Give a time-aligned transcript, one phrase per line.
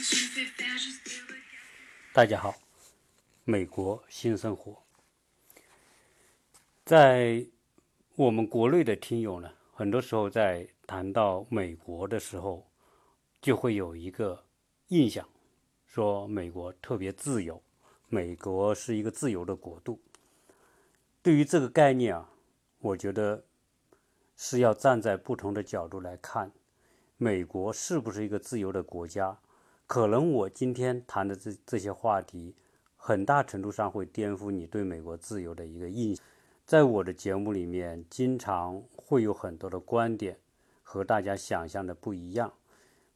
[2.14, 2.54] 大家好，
[3.44, 4.82] 美国新生活。
[6.86, 7.46] 在
[8.16, 12.66] 我们国内的听友呢，很多时候在谈到美国的时候，
[13.42, 14.46] 就会有一个
[14.88, 15.28] 印象，
[15.86, 17.62] 说美国特别自由，
[18.08, 20.00] 美国是一个自由的国度。
[21.20, 22.30] 对于这个概念啊，
[22.78, 23.44] 我觉得
[24.34, 26.50] 是要站在不同的角度来看，
[27.18, 29.38] 美国是不是一个自由的国家？
[29.90, 32.54] 可能我今天谈的这这些话题，
[32.94, 36.24] 很大程度上会颠覆你对美国自由的一个印象。
[36.64, 40.38] 在我的节目里面，经常会有很多的观点
[40.84, 42.52] 和大家想象的不一样。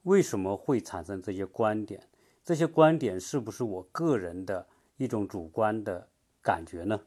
[0.02, 2.08] 为什么会产生这些观点？
[2.42, 4.66] 这些观点是不是我个人的
[4.96, 6.08] 一种主观的
[6.42, 7.00] 感觉呢？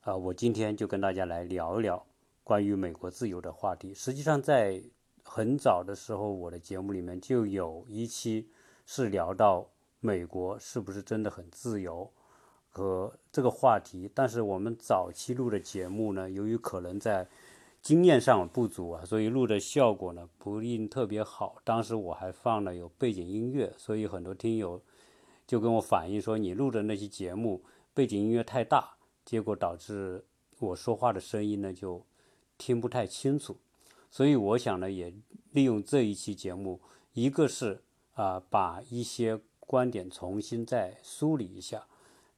[0.00, 2.04] 啊，我今天就跟大家来聊一聊
[2.42, 3.94] 关于美国自由的话题。
[3.94, 4.82] 实际上，在
[5.22, 8.48] 很早的时候，我的节目里面就有一期。
[8.84, 9.68] 是聊到
[10.00, 12.10] 美国是不是真的很自由
[12.70, 17.28] 和这个话题，但是我们早期录的节目呢，由于可能在
[17.80, 21.56] 经验上不足啊，所以录的效果呢不一定特别好。
[21.64, 24.82] 当时我还放了有背景音乐，所以很多听友
[25.46, 27.62] 就跟我反映说，你录的那期节目
[27.94, 30.24] 背景音乐太大，结果导致
[30.58, 32.04] 我说话的声音呢就
[32.58, 33.56] 听不太清楚。
[34.10, 35.14] 所以我想呢，也
[35.52, 36.80] 利用这一期节目，
[37.12, 37.82] 一个是。
[38.14, 41.86] 啊，把一些观点重新再梳理一下，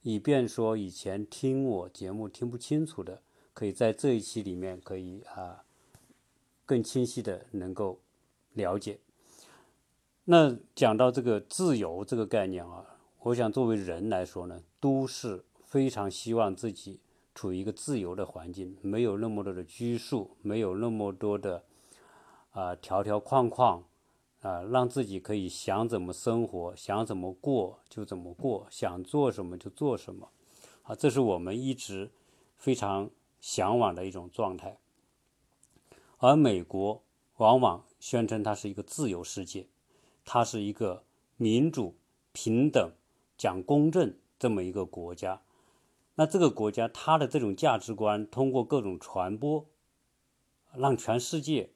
[0.02, 3.22] 以便说以前听我节目听不清楚的，
[3.52, 5.64] 可以在这一期里面可以啊
[6.64, 8.00] 更清晰的能够
[8.52, 9.00] 了解。
[10.24, 17.00] 那讲到这个自由这个概念啊，我想作为人来说呢，都是非常希望自己
[17.34, 21.64] 处于一个自由的环境，没有那么多的拘束，没有那么多的
[22.52, 23.82] 啊条条框框。
[24.44, 30.28] 啊，让自己可以想怎么生活，想怎么过就怎么过，想做什么就做什么，
[30.82, 32.10] 啊，这是我们一直
[32.58, 33.10] 非常
[33.40, 34.76] 向往的一种状态。
[36.18, 37.02] 而美国
[37.38, 39.66] 往往宣称它是一个自由世界，
[40.26, 41.04] 它是一个
[41.38, 41.96] 民主、
[42.32, 42.92] 平等、
[43.38, 45.40] 讲公正这么一个国家。
[46.16, 49.64] 那这个国家它的这种价值观通过各种传播，
[50.74, 51.70] 让全世界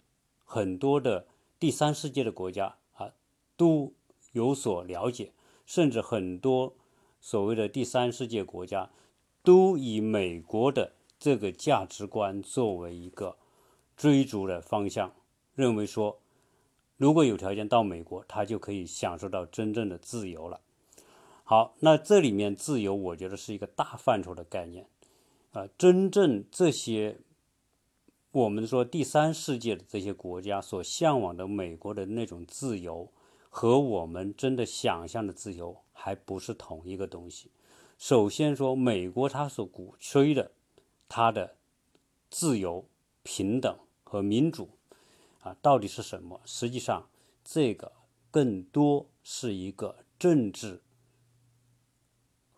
[0.45, 1.27] 很多的。
[1.61, 3.13] 第三世界的国家啊，
[3.57, 3.93] 都
[4.33, 5.33] 有所了解，
[5.67, 6.77] 甚至很多
[7.21, 8.91] 所谓的第三世界国家
[9.43, 13.37] 都以美国的这个价值观作为一个
[13.97, 15.13] 追逐的方向，
[15.55, 16.21] 认为说，
[16.97, 20.61] 如果有条件到美国，他就可以享受到真正的自由了。
[21.43, 24.87] 好，那这里面自由，我觉得是一个大范畴的概念
[25.53, 27.19] 啊，真正这些。
[28.31, 33.11] 我们说第三世界的这些国家所向往的美国的那种自由，
[33.49, 37.51] 和我们真的想象的自由还不是同一个东西。
[37.97, 40.53] 首先说，美国它所鼓吹的，
[41.09, 41.57] 它的
[42.29, 42.87] 自由、
[43.23, 43.75] 平等
[44.05, 44.69] 和民主，
[45.41, 46.39] 啊，到底是什么？
[46.45, 47.09] 实际上，
[47.43, 47.91] 这个
[48.31, 50.83] 更多是一个政治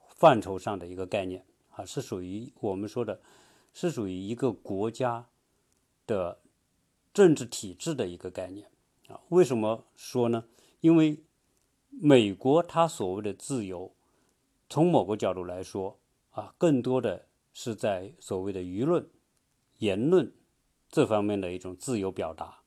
[0.09, 3.21] 范畴上的一个概念，啊，是属于我们说的，
[3.73, 5.29] 是属于一个国家。
[6.11, 6.41] 的
[7.15, 8.69] 政治体制的一个概念
[9.07, 10.45] 啊，为什么说呢？
[10.81, 11.23] 因为
[11.89, 13.95] 美国它所谓的自由，
[14.69, 16.01] 从某个角度来说
[16.31, 19.09] 啊，更多的是在所谓的舆论、
[19.79, 20.33] 言论
[20.89, 22.63] 这方面的一种自由表达，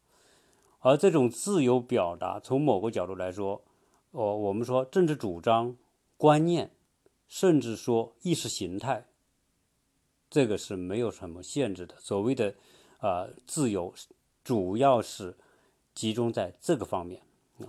[0.80, 3.62] 而这种自由表达，从某个角度来说，
[4.12, 5.76] 哦，我们说政治主张、
[6.16, 6.72] 观念，
[7.28, 9.08] 甚至说意识形态，
[10.30, 11.98] 这个是没有什么限制的。
[12.00, 12.56] 所谓的。
[13.04, 13.94] 啊，自由
[14.46, 15.36] 主要是
[15.94, 17.22] 集中在这个方面
[17.60, 17.68] 啊，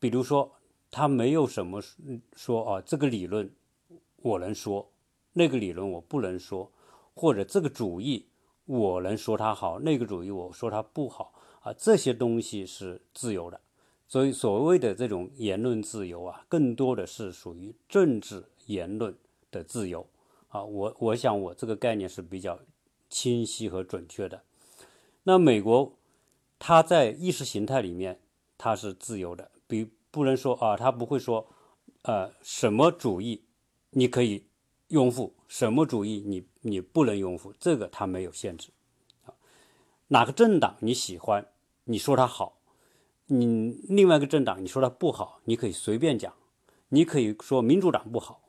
[0.00, 0.50] 比如说，
[0.90, 1.80] 他没有什么
[2.34, 3.48] 说啊，这个理论
[4.22, 4.90] 我能说，
[5.34, 6.68] 那个理论我不能说，
[7.14, 8.26] 或者这个主义
[8.64, 13.60] 我能说它好，那个主义我说它不好啊，这些东西是自由的。
[14.08, 19.16] 所以，所谓的这种言论自由啊，更多的是属于政治言论
[19.52, 20.04] 的自由
[20.48, 20.64] 啊。
[20.64, 22.58] 我我想，我这个概念是比较。
[23.14, 24.42] 清晰和准确的。
[25.22, 25.96] 那美国，
[26.58, 28.18] 它在意识形态里面，
[28.58, 31.46] 它是自由的，比不能说啊，它不会说，
[32.02, 33.44] 呃，什么主义
[33.90, 34.46] 你可以
[34.88, 38.70] 拥护，什么主义你你不能拥护，这个它没有限制。
[40.08, 41.46] 哪个政党你喜欢，
[41.84, 42.58] 你说它好，
[43.26, 46.34] 你另外一个政党你说它不好，你可以随便讲，
[46.88, 48.40] 你可以说民主党不好。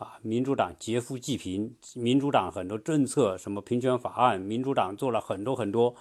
[0.00, 5.94] 啊，民主党劫富济贫，民主党很多政策，什么平权法案，民主党做了很多很多，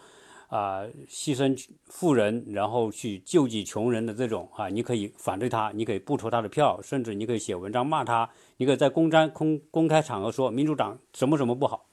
[0.48, 11.86] 啊牺牲富人，然后去救济穷人的这种啊，你可以反对他，你可以不投他的票，甚至你可以写文章骂他，你可以在公开公公开场合说民主党什么什么不好。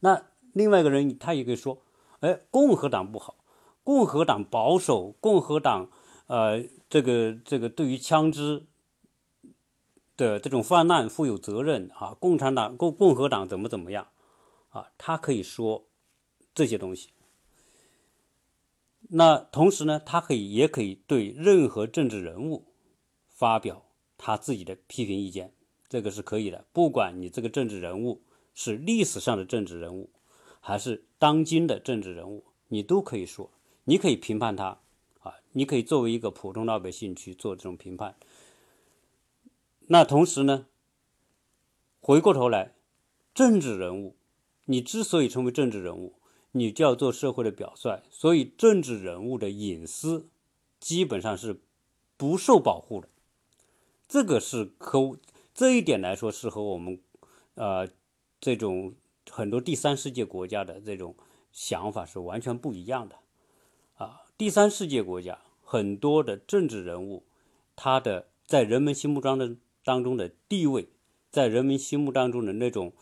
[0.00, 0.22] 那
[0.54, 1.82] 另外一个人他也可以说，
[2.20, 3.34] 哎，共和党不好，
[3.84, 5.90] 共和党保守，共和党
[6.28, 8.64] 呃这个这个对于枪支。
[10.18, 14.08] 的这种泛滥负有责任啊，共产党共共和党怎么怎么样
[14.68, 14.90] 啊？
[14.98, 15.86] 他可以说
[16.52, 17.08] 这些东西。
[19.10, 22.66] 那同时呢，他可以也可以对任何政治人物
[23.28, 23.86] 发表
[24.18, 25.54] 他自己的批评意见，
[25.88, 26.66] 这个是可以的。
[26.72, 28.20] 不管你这个政治人物
[28.54, 30.10] 是历史上的政治人物，
[30.60, 33.48] 还是当今的政治人物，你都可以说，
[33.84, 34.80] 你可以评判他
[35.20, 38.16] 啊，你可以作为一个普通老百姓去做这种评判。
[39.90, 40.66] 那同时呢，
[42.00, 42.74] 回过头来，
[43.34, 44.16] 政治人物，
[44.66, 46.16] 你之所以成为政治人物，
[46.52, 50.28] 你就要做社会的表率，所以政治人物的隐私
[50.78, 51.62] 基本上是
[52.18, 53.08] 不受保护的。
[54.06, 55.18] 这个是和
[55.54, 57.00] 这一点来说是和我们
[57.54, 57.88] 呃
[58.38, 58.94] 这种
[59.30, 61.16] 很多第三世界国家的这种
[61.50, 63.16] 想法是完全不一样的
[63.94, 64.24] 啊。
[64.36, 67.24] 第三世界国家很多的政治人物，
[67.74, 69.56] 他的在人们心目中的。
[69.88, 70.90] 当中的地位，
[71.30, 72.92] 在人民心目当中的那种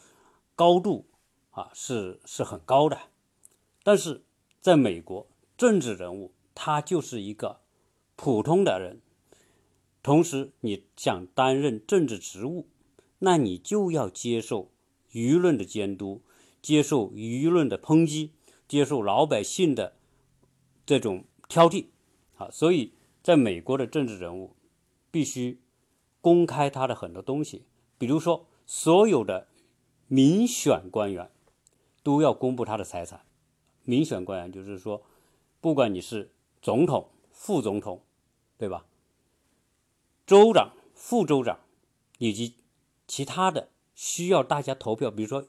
[0.55, 1.06] 高度
[1.50, 2.97] 啊，是是很高的。
[3.83, 4.23] 但是，
[4.61, 7.59] 在美国，政治人物他就是一个
[8.15, 9.00] 普通的人，
[10.00, 12.69] 同时你想担任政治职务，
[13.19, 14.71] 那你就要接受
[15.11, 16.23] 舆论的监督，
[16.62, 18.31] 接受舆论的抨击，
[18.69, 19.97] 接受老百姓的
[20.87, 21.87] 这种挑剔
[22.37, 22.49] 啊。
[22.53, 22.93] 所以，
[23.25, 24.55] 在美国的政治人物
[25.11, 25.59] 必须。
[26.26, 27.67] 公开他的很多东西，
[27.99, 29.46] 比如说，所有的
[30.08, 31.31] 民选官员
[32.02, 33.25] 都要公布他的财产。
[33.84, 35.05] 民选官员就是说，
[35.61, 38.02] 不管你是总统、副总统，
[38.58, 38.87] 对吧？
[40.26, 41.61] 州长、副州长
[42.19, 42.56] 以及
[43.06, 45.46] 其他的需要大家投票，比如说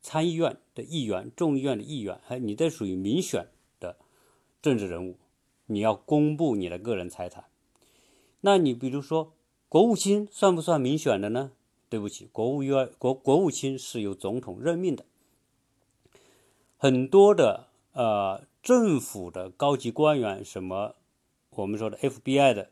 [0.00, 3.48] 参议院的议员、众议院的议员，哎，你这属于民选
[3.78, 3.98] 的
[4.62, 5.18] 政治人物，
[5.66, 7.50] 你要公布你的个人财产。
[8.40, 9.34] 那你比如说。
[9.70, 11.52] 国务卿算不算民选的呢？
[11.88, 15.04] 对不起，国务院国国务卿是由总统任命的。
[16.76, 20.96] 很多的呃政府的高级官员，什么
[21.50, 22.70] 我们说的 FBI 的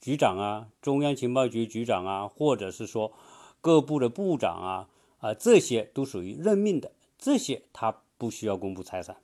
[0.00, 3.12] 局长啊，中央情报局局长啊，或者是说
[3.60, 9.18] 各部的部长啊啊，这些都属于任命的，这些他不需要公布财产。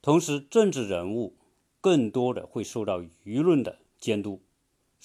[0.00, 1.34] 同时，政治人物
[1.80, 4.40] 更多的会受到舆论的监督。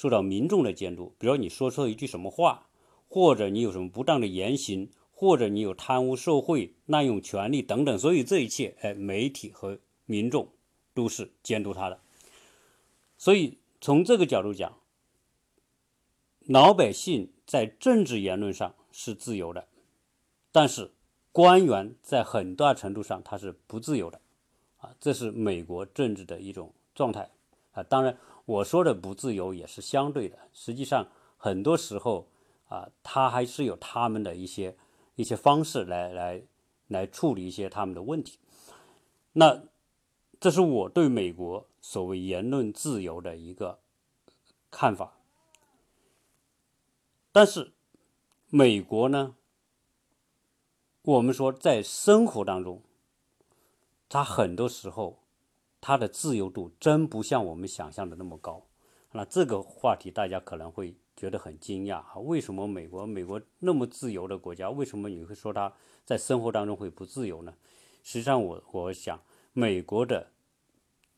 [0.02, 2.66] 受到民众的监督，比如你说错一句什么话，
[3.08, 9.78] 或者你有什么不当的言行，或者你有贪污受贿、滥用权力等等，所以这一切，哎，媒体和
[10.08, 10.48] 民众
[10.96, 12.00] 都是监督他的。
[13.20, 14.76] 所以从这个角度讲，
[16.48, 19.68] 老百姓在政治言论上是自由的，
[20.52, 20.90] 但是
[21.32, 24.20] 官员在很大程度上他是不自由的，
[24.80, 27.30] 啊，这是美国政治的一种状态
[27.74, 28.18] 啊，当然。
[28.46, 31.08] 我说的不自由也是相对的，实际上
[31.38, 32.28] 很多时候
[32.68, 34.76] 啊，他还是有他们的一些
[35.16, 36.44] 一些方式来来
[36.88, 38.40] 来处理一些他们的问题。
[39.34, 39.64] 那
[40.40, 43.80] 这是我对美国所谓言论自由的一个
[44.70, 45.18] 看法。
[47.32, 47.72] 但是
[48.50, 49.36] 美国呢，
[51.04, 52.82] 我们说在生活当中，
[54.10, 55.21] 他很多时候。
[55.82, 58.64] 它的自由度真不像我们想象的那么高，
[59.14, 62.18] 那这个话题大家可能会觉得很惊讶啊！
[62.18, 65.74] 为什么美国美国那么自由的国家，为什么你会说它
[66.06, 67.56] 在生活当中会不自由呢？
[68.04, 69.20] 实际上，我我想，
[69.54, 70.32] 美国的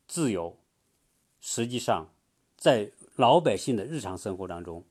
[0.08, 0.56] 自由，
[1.40, 2.08] 实际上
[2.56, 4.82] 在老百姓的日常生活当中，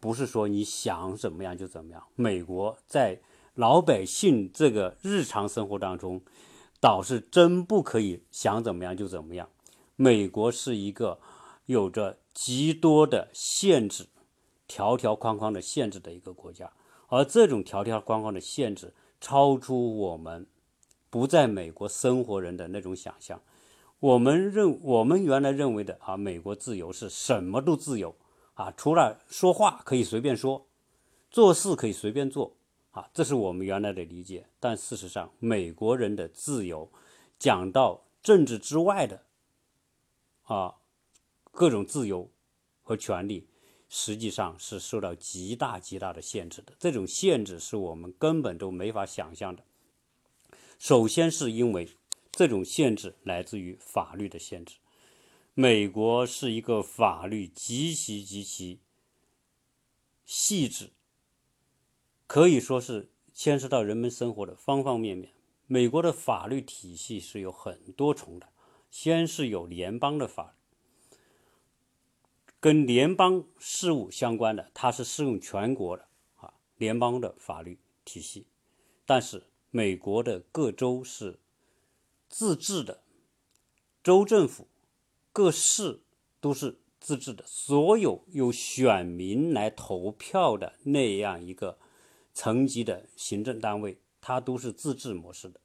[0.00, 2.02] 不是说你想怎么样就怎么样。
[2.16, 3.20] 美国在
[3.54, 6.22] 老百姓这个日常生活当中。
[6.82, 9.48] 倒是真不可以想怎么样就怎么样。
[9.94, 11.20] 美国是一个
[11.66, 14.08] 有着极多的限制、
[14.66, 16.72] 条条框框的限制的一个国家，
[17.06, 20.44] 而这种条条框框的限制超出我们
[21.08, 23.40] 不在美国生活人的那种想象。
[24.00, 28.16] 我们认我们原来认为的啊，美国自由是什么都自由
[28.54, 30.66] 啊，除了说话可以随便说，
[31.30, 32.56] 做事可以随便做。
[32.92, 36.90] 啊，这是我们原来的理解，但事实上，美国人的自由，
[37.38, 39.24] 讲到政治之外的，
[40.44, 40.76] 啊，
[41.50, 42.30] 各种自由
[42.82, 43.48] 和权利，
[43.88, 46.74] 实际上是受到极大极大的限制的。
[46.78, 49.64] 这种限制是我们根本都没法想象的。
[50.78, 51.88] 首先是因为
[52.30, 54.76] 这种限制来自于法律的限制。
[55.54, 58.80] 美国是一个法律极其极其
[60.24, 60.90] 细致，
[62.32, 65.34] 可以说是牵涉到人们生活的方方面面。
[65.66, 68.48] 美国的法律体系是有很多重的，
[68.90, 70.54] 先是有联邦的法
[71.10, 71.16] 律，
[72.58, 78.46] 跟联邦事务相关的，它是适用全国的啊，联邦的法律体系。
[79.04, 81.38] 但是美国的各州是
[82.30, 83.02] 自治的，
[84.02, 84.68] 州政府。
[85.34, 86.00] 各市
[86.40, 91.78] 都是自治的，所有由选民来投票的那样一个
[92.32, 95.60] 层级的行政单位，它都是自治模式的。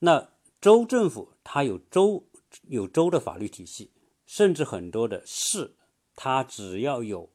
[0.00, 2.26] 那州政府它有州
[2.68, 3.90] 有州的法律体系，
[4.26, 5.74] 甚至很多的市，
[6.14, 7.30] 它只要有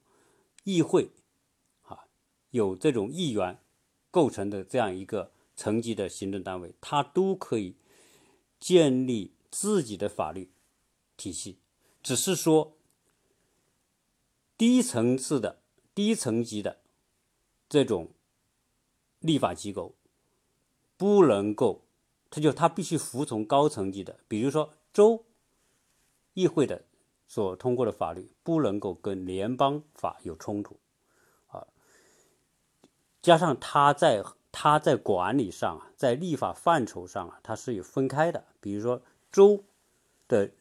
[0.64, 1.12] 议会
[1.84, 2.06] 啊，
[2.52, 3.60] 有这种议员
[4.10, 7.76] 构成的这样一个层级的行政单位，它都可以
[8.60, 9.34] 建立。
[9.54, 10.50] 自己的法律
[11.18, 11.60] 体系，
[12.02, 12.78] 只是说
[14.58, 15.62] 低层次的、
[15.94, 16.81] 低层级的
[17.72, 18.12] 这种
[19.20, 19.96] 立法机构
[20.98, 21.86] 不能够，
[22.30, 25.24] 他就他必须服从高层级的，比如说州
[26.34, 26.84] 议会的
[27.28, 30.78] 所通过的法律不能够跟联邦法有冲突
[31.48, 31.66] 啊，
[33.22, 39.01] 加上他在他在管理上啊，在立法范畴上啊，它是有分开的，比如说。
[39.32, 39.63] 州
[40.28, 40.51] 的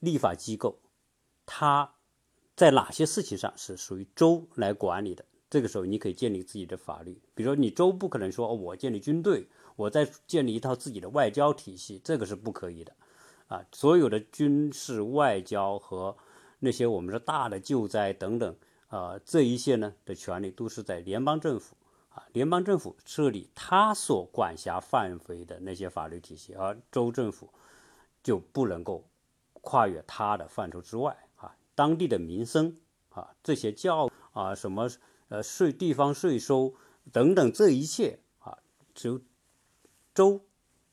[0.00, 0.80] 立法机构，
[1.46, 1.94] 它
[2.56, 5.24] 在哪些事情上是属于州来管理的？
[5.54, 7.16] 这个时候，你可以建立自己的法律。
[7.32, 9.46] 比如说，你州不可能说我建立军队，
[9.76, 12.92] 我再建立一套自己的外交体系，这个是不可以的。
[13.46, 16.16] 啊，所有的军事、外交和
[16.58, 18.56] 那些我们说大的救灾等等
[18.88, 21.76] 啊，这一些呢的权利都是在联邦政府。
[22.08, 27.48] 啊，联邦政府设立他所管辖范围的那些法律体系，而州政府
[28.24, 29.04] 就不能够
[29.52, 31.16] 跨越他的范畴之外。
[31.36, 32.76] 啊，当地的民生
[33.10, 34.90] 啊，这些教啊，什么
[35.34, 36.74] 呃税、地方税收
[37.12, 38.58] 等等，这一切啊，
[38.94, 39.20] 只有
[40.14, 40.44] 州，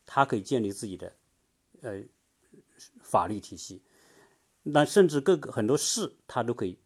[0.06, 1.16] 它可以建立自己的
[1.82, 2.04] 呃
[3.02, 3.82] 法律体系。
[4.64, 6.80] 那甚至各个很多市，它都可以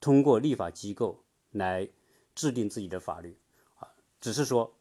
[0.00, 1.88] 通过立法机构来。
[2.36, 3.38] 制定自己的法律
[3.78, 3.88] 啊，
[4.20, 4.76] 只是说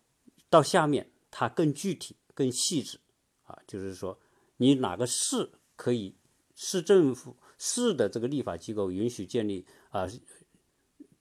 [0.49, 2.99] 到下面它更具体、更细致
[3.45, 4.19] 啊，就是说
[4.57, 6.17] 你哪个市可以
[6.53, 10.05] 市政府市的这个立法机构允许建立啊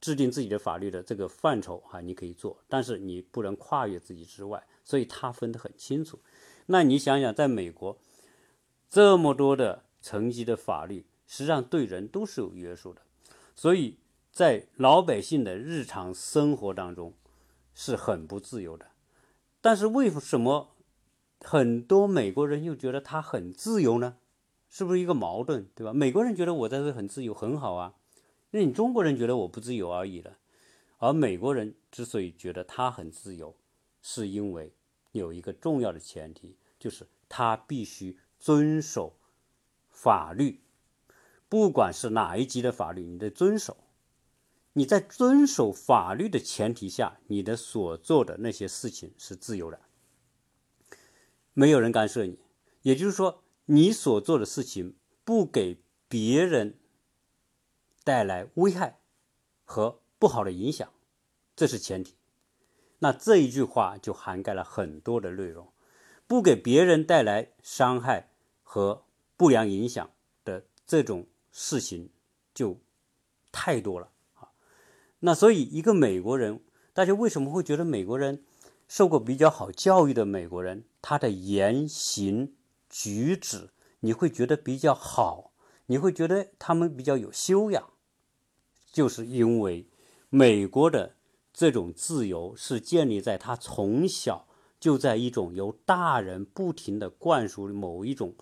[0.05, 6.19] 制定自己的法律的这个范畴啊，你可以做，但是你不能跨越自己之外，所以它分得很清楚。
[6.67, 7.97] 那你想想，在美国
[8.91, 13.01] 这么多的层级的法律，实际上对人都是有约束的，
[13.55, 13.97] 所以。
[14.35, 17.15] 在老百姓的日常生活当中
[17.73, 18.87] 是很不自由的，
[19.61, 20.75] 但是为什么
[21.39, 24.17] 很多美国人又觉得他很自由呢？
[24.69, 25.93] 是不是一个矛盾，对吧？
[25.93, 27.95] 美国人觉得我在这很自由，很好啊，
[28.55, 30.39] 那你中国人觉得我不自由而已了。
[30.99, 33.57] 而美国人之所以觉得他很自由，
[34.01, 34.73] 是因为
[35.11, 39.19] 有一个重要的前提，就是他必须遵守
[39.91, 40.61] 法律，
[41.49, 43.77] 不管是哪一级的法律，你得遵守。
[44.75, 49.81] 你在遵守法律的前提下，你的所做的那些事情是自由的，
[51.55, 52.39] 没有人干涉你。
[52.83, 54.95] 也就是说，你所做的事情
[55.25, 56.79] 不给别人
[58.05, 59.01] 带来危害
[59.65, 60.89] 和不好的影响，
[61.57, 62.15] 这是前提。
[63.01, 65.73] 那这一句话就涵盖了很多的内容，
[66.27, 68.31] 不给别人带来伤害
[68.63, 69.05] 和
[69.37, 70.11] 不良影响
[70.45, 72.11] 的这种事情
[72.55, 72.79] 就
[73.51, 74.49] 太多了啊。
[75.21, 76.61] 那所以，一个美国人，
[76.93, 78.45] 大家为什么会觉得美国人
[78.87, 82.55] 受过比较好教育的美国人，他的言行
[82.89, 83.71] 举止
[84.01, 85.53] 你会觉得比较好，
[85.87, 87.91] 你会觉得他们比较有修养，
[88.95, 89.89] 就是因为
[90.31, 91.17] 美国的
[91.53, 94.47] 这种自由是建立在他从小
[94.79, 98.37] 就在一种由大人不停的灌输某一种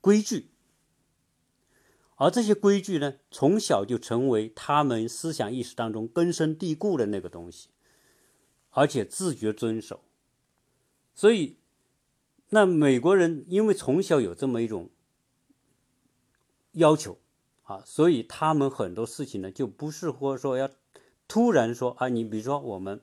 [0.00, 0.50] 规矩。
[2.14, 7.70] 而这些规矩呢，从小就成为他们思想意识当中根深蒂固的那个东西，
[8.70, 10.04] 而且自觉遵守。
[11.12, 11.56] 所以，
[12.50, 14.90] 那美国人因为从小有这么一种
[16.72, 17.18] 要求
[17.72, 20.68] 啊，所以他们很多事情呢，就不是或说要
[21.26, 23.00] 突然说啊，你比如说我们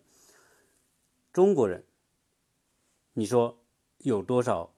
[1.33, 1.83] 中国人，
[3.13, 3.57] 你说
[3.97, 4.71] 有多少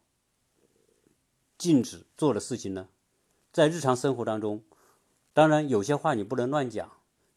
[1.58, 2.88] 禁止做的事情呢？
[3.52, 4.64] 在日常生活当中，
[5.34, 6.90] 当然有些话你不能乱讲，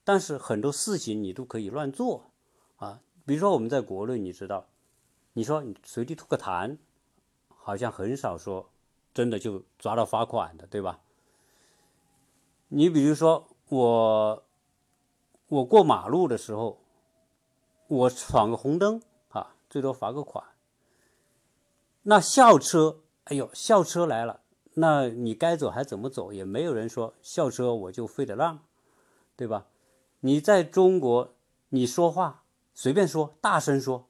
[0.05, 2.31] 但是很多事情你都可以乱做
[2.77, 3.01] 啊。
[3.27, 4.69] 比如说我们在国内，你知道，
[5.33, 6.79] 你说你随地吐个痰，
[7.49, 8.71] 好像很少说
[9.13, 11.01] 真的就抓到罚款的，对吧？
[12.77, 14.43] 你比如说我，
[15.47, 16.81] 我过马路的时候，
[17.87, 20.45] 我闯个红灯啊，最多罚个款。
[22.03, 24.41] 那校车，哎呦，校车来了，
[24.75, 26.33] 那你该走还怎么走？
[26.33, 28.59] 也没有人说校车我就非得让，
[29.37, 29.67] 对吧？
[30.21, 31.33] 你在中国，
[31.69, 32.43] 你说话
[32.75, 34.09] 随便说，大声说。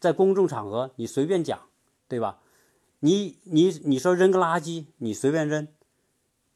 [0.00, 1.68] 在公众场合，你随便讲，
[2.08, 2.40] 对吧？
[3.00, 5.68] 你你你说扔个垃圾，你随便扔。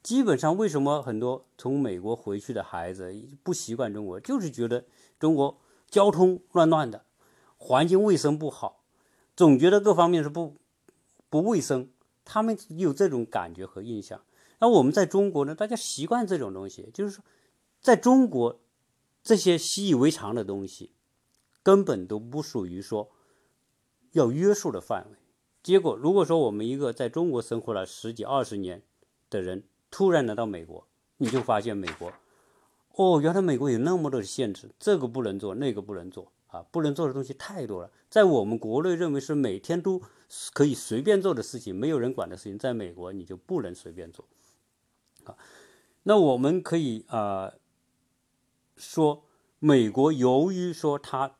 [0.03, 4.85] 基本上，为什么很多从美国回去的孩子不习惯中国，就是觉得
[5.19, 7.05] 中国交通乱乱的，
[7.57, 8.83] 环境卫生不好，
[9.37, 10.57] 总觉得各方面是不
[11.31, 11.91] 不卫生。
[12.25, 14.23] 他们有这种感觉和印象。
[14.59, 15.55] 那我们在中国呢？
[15.55, 17.25] 大家习惯这种东西，就是说，
[17.81, 18.61] 在中国
[19.23, 20.93] 这些习以为常的东西，
[21.63, 23.11] 根本都不属于说。
[24.13, 25.17] 要约束的范围，
[25.63, 28.83] 结果如果说我们一个在中国生活了十几二十年
[29.31, 30.85] 的人突然来到美国，
[31.19, 32.13] 你就发现美国，
[32.97, 37.89] 哦，原来美国有那么多的限制，这个不能做，那个不能做啊，不能做的东西太多了。
[38.11, 40.03] 在我们国内认为是每天都
[40.53, 44.25] 可以随便做的事情，没有人管的事情，在美国你就不能随便做
[45.23, 45.37] 啊。
[46.03, 47.53] 那我们可以啊
[48.77, 49.23] 说，
[49.61, 51.37] 美国由于说它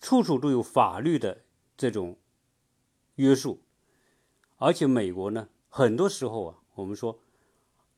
[0.00, 1.38] 处处都有法律的。
[1.80, 2.16] 这种
[3.14, 3.60] 约束，
[4.56, 7.20] 而且美国呢，很多时候啊，我们说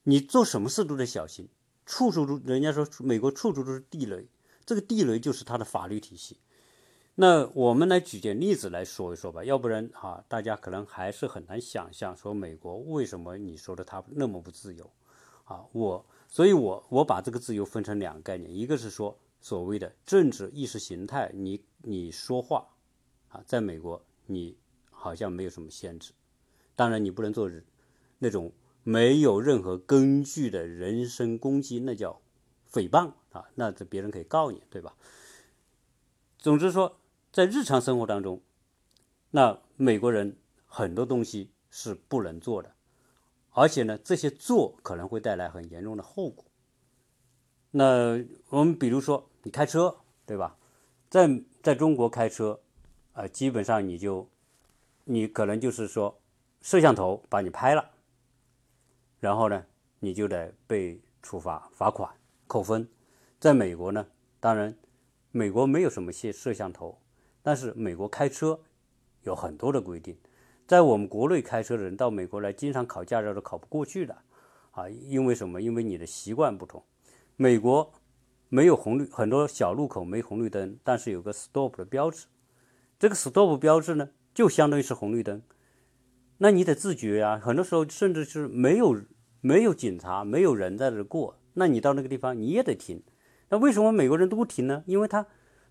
[0.04, 1.48] 你做什么事都得小心，
[1.86, 4.28] 处处都人家说美国处处都是地雷，
[4.64, 6.38] 这个地雷就是它的法律体系。
[7.16, 14.90] 那我们来举件例子来说一说吧，要不然啊，大家可能还是很难想象说美国为什么你说的它那么不自由
[15.44, 15.64] 啊？
[15.72, 22.66] 我，所以我我把这个自由分成两个概念，一个是说所谓的政治意识形态，你你说话。
[23.28, 24.56] 啊，在美国，你
[24.90, 26.12] 好像没有什么限制，
[26.74, 27.48] 当然你不能做
[28.18, 28.50] 那种
[28.82, 32.20] 没有任何根据的人身攻击，那叫
[32.70, 34.94] 诽谤啊，那这别人可以告你，对吧？
[36.38, 36.98] 总之说，
[37.32, 38.40] 在日常生活当中，
[39.30, 42.74] 那美国人很多东西是不能做的，
[43.50, 46.44] 而且呢，这些做可能会带来很严重的后果。
[47.70, 50.56] 那我们比如说，你开车，对吧？
[51.08, 52.60] 在在中国开车。
[53.12, 54.30] 啊，基本上你就，
[55.04, 56.20] 你可能就是说，
[56.62, 57.90] 摄像头把你拍了，
[59.20, 59.64] 然后呢，
[60.00, 62.10] 你就得被处罚、罚款、
[62.46, 62.88] 扣分。
[63.38, 64.06] 在美国呢，
[64.40, 64.74] 当然，
[65.30, 66.98] 美国没有什么摄摄像头，
[67.42, 68.60] 但是美国开车
[69.22, 70.16] 有很多的规定。
[70.66, 74.16] 在我们国内开车的人到美国来，经常考驾照都考不过去的，
[74.70, 75.60] 啊，因为什么？
[75.60, 76.82] 因为你的习惯不同。
[77.36, 77.92] 美国
[78.48, 82.26] 没有红绿，很多小路口没红绿灯，但是有个 stop 的标志。
[82.98, 85.42] 这个 stop 标志呢，就相当于是红绿灯，
[86.42, 87.38] 那你得自觉呀。
[87.38, 89.00] 很多时候甚至是没有
[89.40, 93.02] 没有警察，没有人在这过，那你到那个地方你也得停。
[93.48, 94.82] 那为什么美国人都不停呢？
[94.86, 95.26] 因为他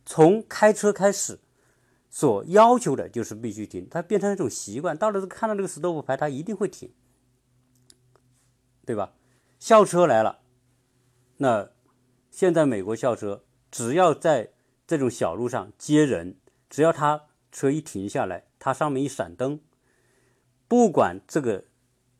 [0.05, 1.39] 从开车开始
[2.09, 6.91] 所要求的就是必须停，他变成一种习惯，到了看到这个 stop 牌，他一定会停，
[8.85, 9.13] 对吧？
[9.59, 10.39] 校车来了，
[11.37, 11.69] 那
[12.31, 14.51] 现在美国校车只要在
[14.87, 16.37] 这种小路上接人。
[16.69, 19.59] 只要他车一停下来，它上面一闪灯，
[20.69, 21.65] 不管这个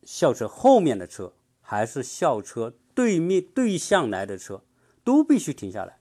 [0.04, 4.66] 校车后面的车还是校车对面对向来的车，
[5.06, 6.00] 都必须停下来。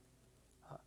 [0.67, 0.81] 啊，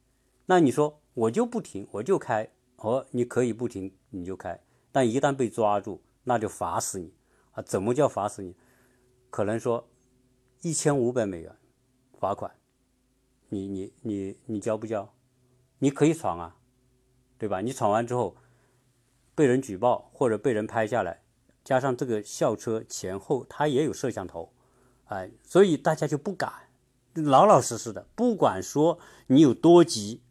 [0.47, 4.59] 那你说我就不停，我就开，哦，你可以不停，你就开，
[4.91, 7.13] 但一旦被抓住，那就罚死你
[7.51, 7.61] 啊！
[7.61, 8.55] 怎么叫罚死你？
[9.29, 9.87] 可能说
[10.63, 11.55] 一千五百美元
[12.19, 12.53] 罚款，
[13.49, 15.13] 你你你你交不交？
[15.79, 16.57] 你可以闯啊。
[17.37, 17.59] 对吧？
[17.59, 18.35] 你闯完之后，
[19.33, 21.20] 被人举报或者被人拍下来，
[21.63, 24.51] 加上这个校车前后它也有摄像头，
[25.05, 26.69] 哎，所以大家就不敢，
[27.13, 30.21] 老老实实的，不管说你有多急，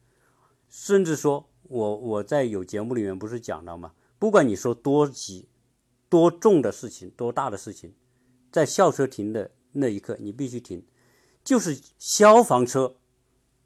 [0.69, 3.93] 甚至说我我在有节目里面不是讲了吗？
[4.19, 5.49] 不管你说多急、
[6.09, 7.95] 多重的事情、多大的事情，
[8.51, 10.85] 在校车停的那一刻，你必须停，
[11.45, 12.97] 就是消防车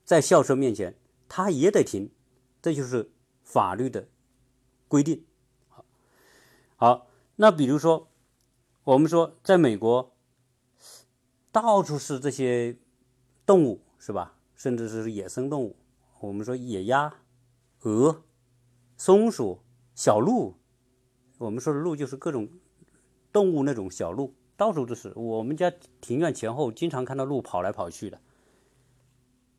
[0.04, 0.96] 在校车面前，
[1.28, 2.10] 它也得停，
[2.60, 3.10] 这就是。
[3.46, 4.08] 法律的
[4.88, 5.22] 规定，
[5.68, 5.84] 好，
[6.76, 8.08] 好，那比如说，
[8.84, 10.14] 我们说，在美国，
[11.50, 12.76] 到处是这些
[13.44, 14.36] 动物，是吧？
[14.54, 15.76] 甚至是野生动物，
[16.20, 17.12] 我们说野鸭、
[17.80, 18.22] 鹅、
[18.96, 19.60] 松鼠、
[19.94, 20.54] 小鹿，
[21.38, 22.48] 我们说的鹿就是各种
[23.32, 25.12] 动物那种小鹿，到处都是。
[25.16, 28.20] 我们家庭院前后经常看到鹿跑来跑去的。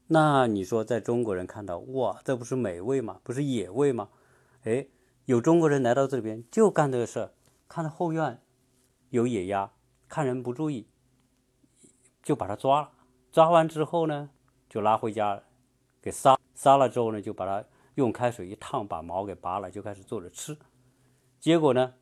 [0.08, 3.20] 那你说，在中国人看到哇，这不是美味吗？
[3.24, 4.10] 不是野味吗？
[4.64, 4.88] 哎，
[5.26, 7.32] 有中国人来到这边就干这个事儿，
[7.76, 8.42] 看到后院
[9.10, 9.70] 有野鸭，
[10.08, 10.88] 看人不注意，
[12.24, 12.90] 就把它抓了。
[13.34, 14.30] 抓完之后呢，
[14.70, 15.44] 就拉回家
[16.02, 16.40] 给杀。
[16.54, 20.58] 杀了之后呢，就把它用开水一烫，把毛给拔了，就开始做着吃。
[21.38, 21.96] 结果呢，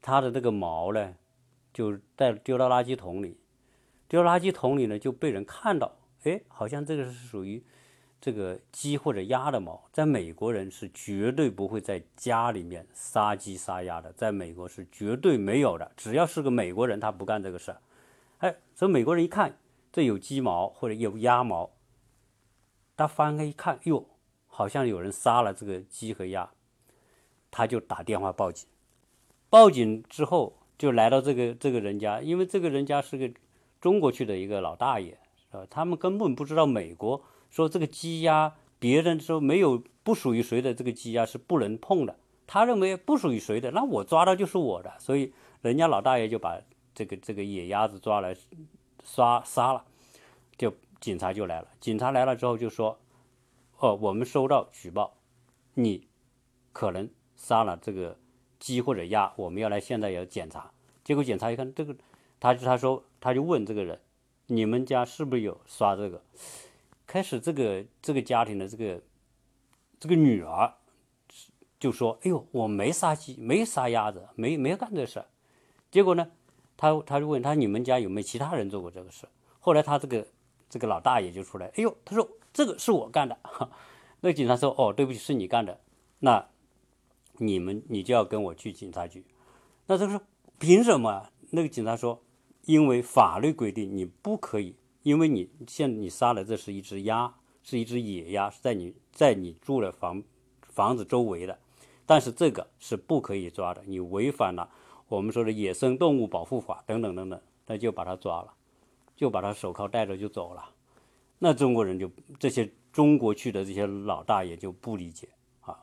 [0.00, 1.16] 它的这个毛呢，
[1.72, 3.40] 就带丢到垃圾桶里。
[4.06, 7.66] 丢垃圾桶里呢，就被人看到，哎，好像这个是属于
[8.20, 9.88] 这个鸡或者鸭的毛。
[9.92, 15.90] 在美国人是绝对不会在家里面杀鸡杀鸭的，在美国是绝对没有的。
[15.96, 17.80] 只要是个美国人，他不干这个事儿。
[18.38, 19.58] 哎，所以美国人一看
[19.92, 21.70] 这有鸡毛或者有鸭毛，
[22.96, 24.06] 他翻开一看，哟，
[24.46, 26.50] 好像有人杀了这个鸡和鸭，
[27.50, 28.68] 他就打电话报警。
[29.48, 33.30] 报警之后就来到这个这个人家，因为这个人家是个。
[33.80, 35.16] 中国去的一个老大爷，
[35.52, 46.58] 呃，他们根本不知道美国说这个鸡鸭，别人说没有不属于谁的这个鸡鸭是不能碰的，他认为不属于谁的，那我抓到就是我的，所以人家老大爷就把
[46.94, 48.34] 这个这个野鸭子抓来
[49.04, 49.84] 杀杀了，
[50.56, 52.98] 就警察就来了，警察来了之后就说，
[53.78, 55.14] 哦，我们收到举报，
[55.74, 56.06] 你
[56.72, 58.16] 可能杀了这个
[58.58, 60.70] 鸡或者鸭，我们要来现在要检查，
[61.04, 61.94] 结果检查一看这个。
[62.42, 64.00] 他就他说他就问这个人，
[64.46, 66.22] 你们家是不是有刷这个？
[67.10, 69.02] 开始这个这个家庭的这个
[69.98, 70.72] 这个女儿
[71.80, 75.26] 就说：“哎呦，我没杀鸡，没杀鸭子，没没干这事儿。”
[75.90, 76.30] 结果呢，
[76.76, 79.26] 他他就问他：“你们家有没有其他人做过这个事？”
[79.58, 80.24] 后来他这个
[80.68, 83.36] 这个老大爷就出来：“哎呦，他说这个是我干的。
[84.22, 85.80] ”那警察说：“哦，对不起，是你干的。
[86.20, 86.46] 那
[87.38, 89.24] 你们你就要跟我去警察局。”
[89.88, 90.22] 那他说
[90.60, 92.22] ：“凭什么？”那个警察说。
[92.66, 100.22] 因为法律规定你不可以，因为你现你杀了这是一只鸭，是一只野鸭，是在你在你住的房
[100.62, 101.58] 房子周围的，
[102.04, 104.70] 但是这个是不可以抓的，你违反了
[105.08, 108.52] 我们说的野生动物保护法等等等等，那就把他抓了，
[109.16, 110.70] 就把他手铐带着就走了。
[111.38, 115.28] 那中国人就这些中国去的这些老大爷就不理解
[115.62, 115.82] 啊，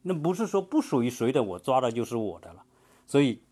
[0.00, 2.64] 那不是说不属于谁的我抓的就是我的了，
[3.06, 3.42] 所以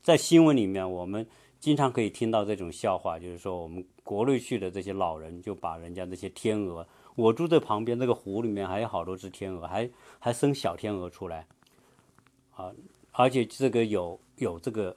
[0.00, 1.26] 在新闻里面我们。
[1.60, 11.46] 经常可以听到这种笑话，就是说我们国内去的这些老人就把人家那些天鹅，我住在旁边这个湖里面还有好多只天鹅，还还生小天鹅出来，
[12.54, 12.72] 啊，
[13.12, 14.96] 而且这个有有这个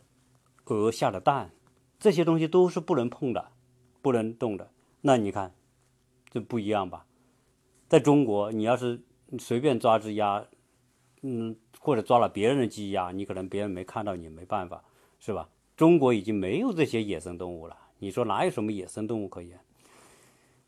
[0.66, 1.52] 鹅下的蛋，
[2.00, 3.52] 这些东西都是不能碰的，
[4.02, 4.72] 不能动的。
[5.02, 5.54] 那你看，
[6.30, 7.06] 这不一样吧？
[7.90, 9.02] 在中国，你要是
[9.38, 10.46] 随便抓只鸭，
[11.24, 14.82] 嗯，或者抓了别人的鸡鸭，你可能别人没看到，你没办法，
[15.20, 15.50] 是吧？
[15.84, 19.60] 中国已经没有这些野生动物了，你说哪有什么野生动物可言？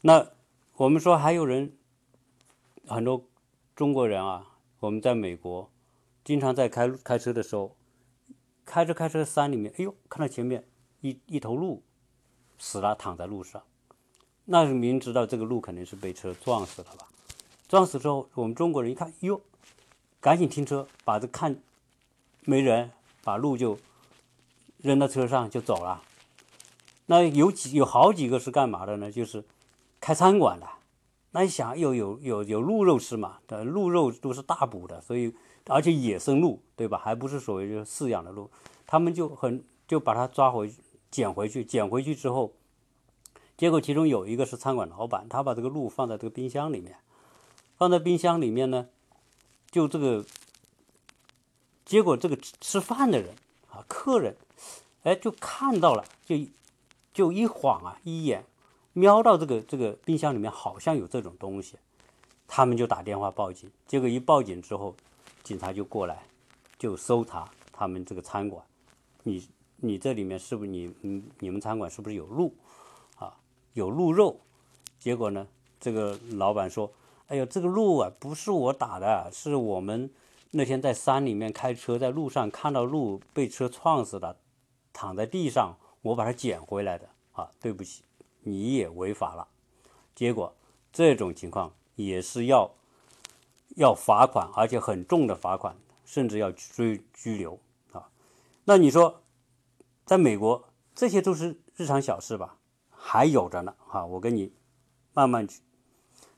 [0.01, 0.27] 那
[0.75, 1.71] 我们说还有人，
[2.85, 3.23] 很多
[3.77, 5.71] 中国人啊，我们在美国
[6.25, 7.77] 经常在开开车的时候，
[8.65, 10.65] 开着开车山里面，哎呦，看到前面
[10.99, 11.81] 一一头鹿
[12.59, 13.63] 死了，躺在路上，
[14.43, 17.07] 那明知道这个鹿肯定是被车撞死了吧？
[17.69, 19.39] 撞死之后，我们中国人一看，哟，
[20.19, 21.57] 赶紧停车，把这看
[22.41, 22.91] 没人，
[23.23, 23.79] 把鹿就。
[24.85, 26.03] 扔到车上就走了，
[27.07, 29.11] 那有几有好几个是干嘛的呢？
[29.11, 29.43] 就是
[29.99, 30.67] 开餐馆的。
[31.31, 33.39] 那你想，有有有有鹿肉吃嘛？
[33.47, 35.33] 的鹿肉都是大补的，所以
[35.65, 37.01] 而且野生鹿，对吧？
[37.03, 38.47] 还不是所谓就饲养的鹿，
[38.85, 40.71] 他们就很就把它抓回
[41.09, 42.53] 捡回去，捡回去之后，
[43.57, 46.95] 结果其中有一个是餐馆老板，他把这个鹿放在这个冰箱里面，
[47.75, 48.87] 放在冰箱里面呢，
[49.71, 50.23] 就这个，
[51.83, 53.33] 结果这个吃饭的人
[53.75, 54.35] 啊，客人。
[55.03, 56.35] 哎，就看到了，就
[57.13, 58.43] 就一晃啊，一眼
[58.93, 61.77] 瞄到这个这个冰箱里面好像有这种东西，
[62.47, 63.69] 他们就打电话报警。
[63.85, 64.95] 结果一报警之后，
[65.43, 66.23] 警察就过来，
[66.79, 68.65] 就搜查他们这个餐馆。
[69.21, 72.55] 你你这里面是不是你嗯你们餐馆是不是有鹿
[73.17, 73.37] 啊？
[73.73, 74.39] 有鹿肉？
[74.97, 75.47] 结果呢，
[75.79, 76.91] 这个老板说
[77.27, 80.09] ：“哎呦，这个鹿啊，不是我打的，是我们
[80.57, 84.37] 那天在山里面开车，在路上看到鹿被车撞死的。”
[84.97, 87.51] 躺在地上，我把它捡回来的啊！
[87.59, 88.05] 对不起，
[88.43, 89.45] 你也违法了。
[90.15, 90.55] 结果
[90.93, 92.71] 这种情况也是要
[93.75, 97.59] 要罚款，而且很重的罚款，甚至要追拘留
[97.91, 98.07] 啊！
[98.63, 99.21] 那你说，
[100.05, 102.55] 在美国这些都是日常小事吧？
[102.89, 104.05] 还有着呢啊！
[104.05, 104.53] 我跟你
[105.13, 105.59] 慢慢举，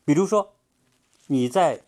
[0.04, 0.56] 比如说
[1.28, 1.84] 你在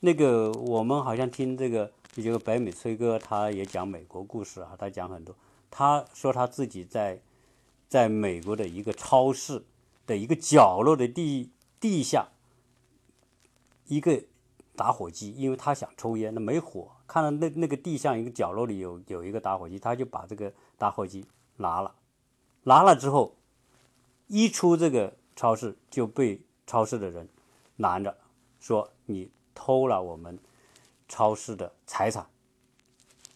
[0.00, 5.34] 那个我们好像听这个这个北美崔哥，他也讲美国故事啊，他讲很多。
[5.70, 7.20] 他说他自己在
[7.88, 9.64] 在美国的一个超市
[10.06, 12.28] 的一个角落的地地下
[13.86, 14.22] 一个
[14.76, 21.94] 打火机，因为他想抽烟，那没火，看到那那个地上一个角落里有有一个打火机，他就把这个打火机拿了，
[22.62, 23.34] 拿了之后，
[24.28, 27.28] 一出这个超市就被超市的人
[27.76, 28.16] 拦着，
[28.60, 30.38] 说你偷了我们
[31.08, 32.24] 超市的财产。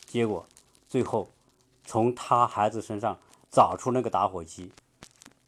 [0.06, 0.46] 结果
[0.88, 1.28] 最后
[1.84, 3.18] 从他孩子身上
[3.50, 4.70] 找出那个打火机，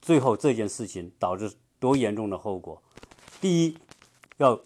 [0.02, 2.82] 最后这件事情导致多严重的后果？
[3.40, 3.78] 第一，
[4.38, 4.60] 要。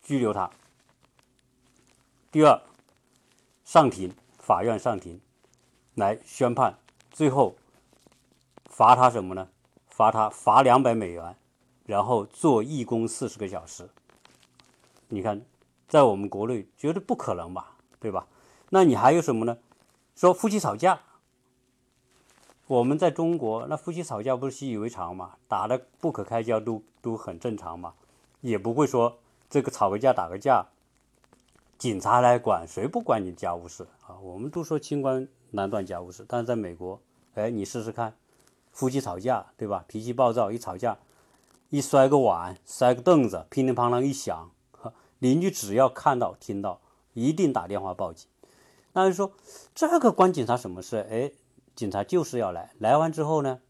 [0.00, 0.50] 拘留他。
[2.32, 2.62] 第二，
[3.62, 5.20] 上庭，法院上庭
[5.96, 6.78] 来宣判，
[7.10, 7.56] 最后
[8.64, 9.50] 罚他什么呢？
[9.86, 11.36] 罚他罚两百美元，
[11.84, 13.90] 然后做义工四十个小时。
[15.08, 15.44] 你看，
[15.88, 18.26] 在我们国内绝对不可能吧，对吧？
[18.70, 19.58] 那你还有什么呢？
[20.14, 21.00] 说夫妻吵架，
[22.66, 27.94] 我们在中国那夫妻吵架不是习以为常嘛，打的不可开交都都很正常嘛，
[28.40, 29.18] 也不会说。
[29.50, 30.66] 这个吵个架打个架，
[31.78, 34.18] 警察来管谁不管你家务事啊？
[34.20, 37.00] 我们都说清官难断家务事，但是在美国，
[37.32, 38.14] 哎，你试试看，
[38.72, 39.86] 夫妻吵架对吧？
[39.88, 40.98] 脾气暴躁一吵架，
[41.70, 44.50] 一摔个碗、摔个凳子，乒铃乓啷一响，
[45.18, 46.80] 邻居只要看到听到，
[47.12, 48.28] 一定打电话报警。
[48.92, 49.32] 那就说
[49.74, 51.06] 这个关警察什么事？
[51.10, 51.32] 哎，
[51.74, 53.60] 警察就是要来，来完之后呢，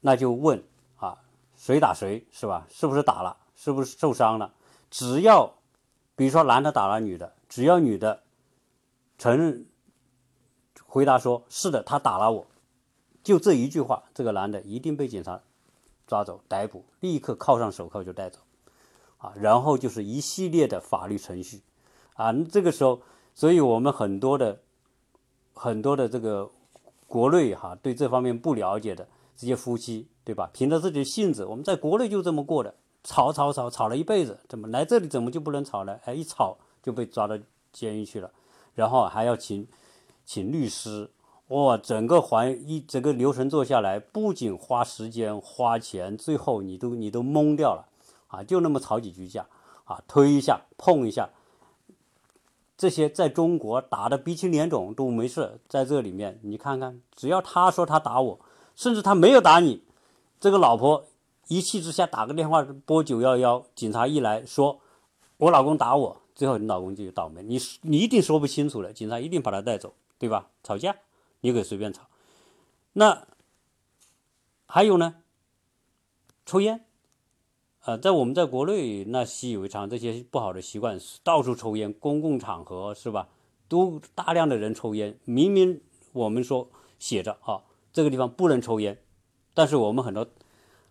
[0.00, 0.62] 那就问
[0.96, 1.18] 啊，
[1.56, 2.66] 谁打谁是吧？
[2.70, 3.38] 是不是打了？
[3.54, 4.52] 是不是受伤了？
[4.90, 5.54] 只要，
[6.14, 8.22] 比如说男的打了女的，只要女的
[9.18, 9.66] 承认
[10.84, 12.46] 回答说是的，他打了我，
[13.24, 15.42] 就这一句话，这个男的一定被警察
[16.06, 18.38] 抓走逮捕，立刻铐上手铐就带走，
[19.18, 21.62] 啊，然后就是一系列的法律程序，
[22.14, 23.00] 啊，这个时候，
[23.34, 24.60] 所以我们很多的
[25.54, 26.50] 很多的这个
[27.06, 30.50] 国内哈对这方面不了解的这些夫妻，对吧？
[30.52, 32.74] 凭着自己的性子，我们在国内就这么过的。
[33.08, 35.96] 吵吵吵吵了一辈子，怎么来这里怎么就不能吵呢？
[36.06, 37.38] 哎，一吵就被抓到
[37.72, 38.28] 监狱去了，
[38.74, 39.64] 然后还要请
[40.24, 41.08] 请律师，
[41.46, 47.86] 哇，整个环一整个流程做下来，不仅花时间花钱，最后你都你都懵掉了
[48.28, 48.42] 啊！
[48.42, 49.46] 就那么吵几句架
[49.84, 51.30] 啊，推一下碰一下，
[52.76, 58.40] 这些在中国打的鼻青脸肿都没事，在这里面你看看，只要他说他打我，
[58.74, 59.82] 甚至他没有打你，
[60.40, 61.06] 这个老婆。
[61.48, 64.80] 一气之下打个电话拨九幺幺，警察一来说，
[65.36, 70.48] 我老公打我，最后你老公就倒霉，你你一定说不清楚了，警察一定把他带走，对吧？
[70.64, 70.96] 吵架
[71.42, 72.08] 你可以随便吵，
[72.94, 73.28] 那
[74.66, 75.14] 还有呢？
[76.44, 76.84] 抽烟，
[77.86, 83.28] 啊，在我们在国内那习以为常，这些不好的习惯，到处抽烟，公共场合是吧？
[83.68, 85.80] 都大量的人抽烟，明明
[86.12, 86.68] 我们说
[86.98, 88.98] 写着啊，这个地方不能抽烟，
[89.54, 90.26] 但是我们很多。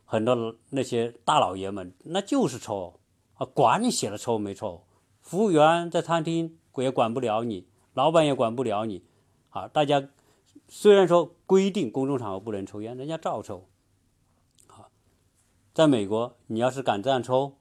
[0.08, 3.00] 很多那些大老爷们，那就是抽
[3.34, 4.84] 啊，管你写了抽没抽，
[5.20, 9.04] 服务员在餐厅也管不了你，老板也管不了你，
[9.50, 10.08] 啊，大家
[10.70, 13.68] 虽然说规定公众场合不能抽烟，人家照抽，
[15.76, 17.58] 在美国，你要是敢这样抽，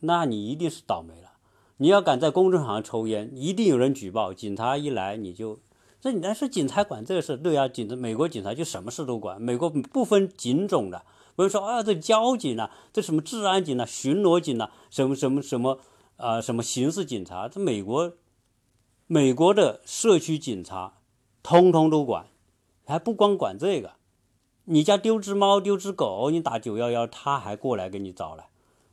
[0.00, 1.34] 那你一定是倒霉了。
[1.76, 5.60] 你要敢在公众场合抽烟，一定有人举报，警察一来你就，
[6.00, 11.04] 这你那是警察管这个事，对啊，警察美国警察就什么事都管，美国不分警种的。
[11.36, 15.78] 不是说啊，这交警啊，这什么治安警啊、巡逻警啊，什么什么什么
[16.16, 18.12] 啊，什么刑事警察，这美国，
[19.06, 20.94] 美国的社区警察，
[21.44, 22.26] 通通都管，
[22.84, 23.92] 还不光管这个，
[24.64, 28.48] 你家丢只猫、丢只狗，你打九幺幺，他还过来给你找来，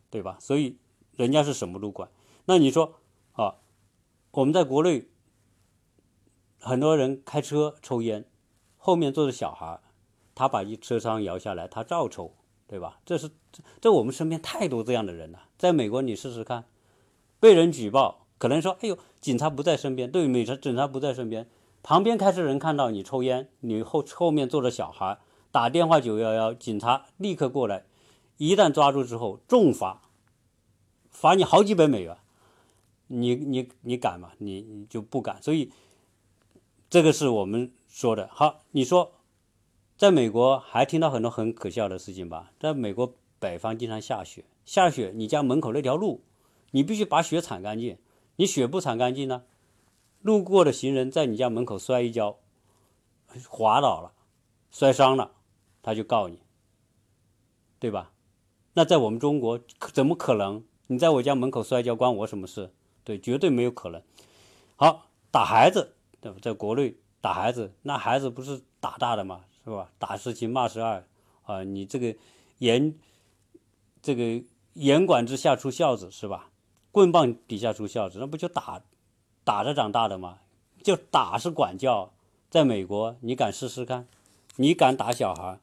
[0.10, 0.38] 对吧？
[0.40, 0.78] 所以
[1.16, 2.10] 人家是什么都管。
[2.46, 2.96] 那你说
[3.34, 3.56] 啊，
[4.32, 5.08] 我们在国内，
[6.60, 8.26] 很多人开车抽烟，
[8.78, 9.80] 后面坐着小孩。
[10.36, 12.34] 他把一车窗摇下来，他照抽，
[12.66, 13.02] 对吧？
[13.06, 13.30] 这是
[13.82, 15.50] 这我们身边太多这样的人了。
[15.58, 16.64] 在美国，你试试看，
[17.42, 21.50] 被人举报，可能说：“哎呦，警察不在身边。”对，美车警察不在身边，
[21.84, 25.20] 旁边开车人看到你抽烟，你后后面坐着小孩，
[25.52, 27.86] 打电话九幺幺，警察立刻过来，
[28.38, 30.02] 一旦抓住之后重罚，
[31.10, 32.18] 罚你好几百美元。
[33.08, 34.32] 你你你敢吗？
[34.38, 35.42] 你你就不敢。
[35.42, 35.72] 所以
[36.90, 38.30] 这个是我们说的。
[38.32, 39.14] 好，你说。
[39.98, 42.54] 在美国还听到很多很可笑的事情吧？
[42.58, 46.24] 在美国北方经常下雪，下雪你家门口那条路，
[46.72, 47.98] 你必须把雪铲干净。
[48.38, 49.44] 你雪不铲干净呢，
[50.22, 52.38] 路过的行人在你家门口摔一跤，
[53.50, 54.14] 滑倒了，
[54.72, 55.34] 摔伤了，
[55.82, 56.40] 他就告你，
[57.80, 58.12] 对吧？
[58.74, 59.60] 那在我们中国
[59.94, 60.64] 怎么可能？
[60.88, 62.72] 你在我家门口摔跤关我什么事？
[63.04, 64.02] 对，绝对没有可能。
[64.76, 66.38] 好，打孩子，对吧？
[66.42, 69.46] 在国内打孩子，那孩子不是打大的嘛？
[69.64, 69.92] 是吧？
[70.00, 71.04] 打是亲，骂是爱，
[71.44, 72.16] 啊，你这个
[72.60, 72.96] 严，
[74.02, 76.50] 这个严管之下出孝子，是吧？
[76.92, 78.82] 棍棒底下出孝子，那不就打
[79.44, 80.40] 打着长大的吗？
[80.84, 82.14] 就打是管教，
[82.50, 84.08] 在美国你敢试试看？
[84.56, 85.60] 你敢打小孩？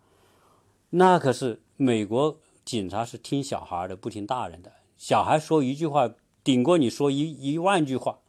[0.99, 4.73] 那可是美国警察是听小孩的，不听大人的。
[4.97, 6.11] 小孩说一句话，
[6.43, 8.21] 顶过你说一一万句话。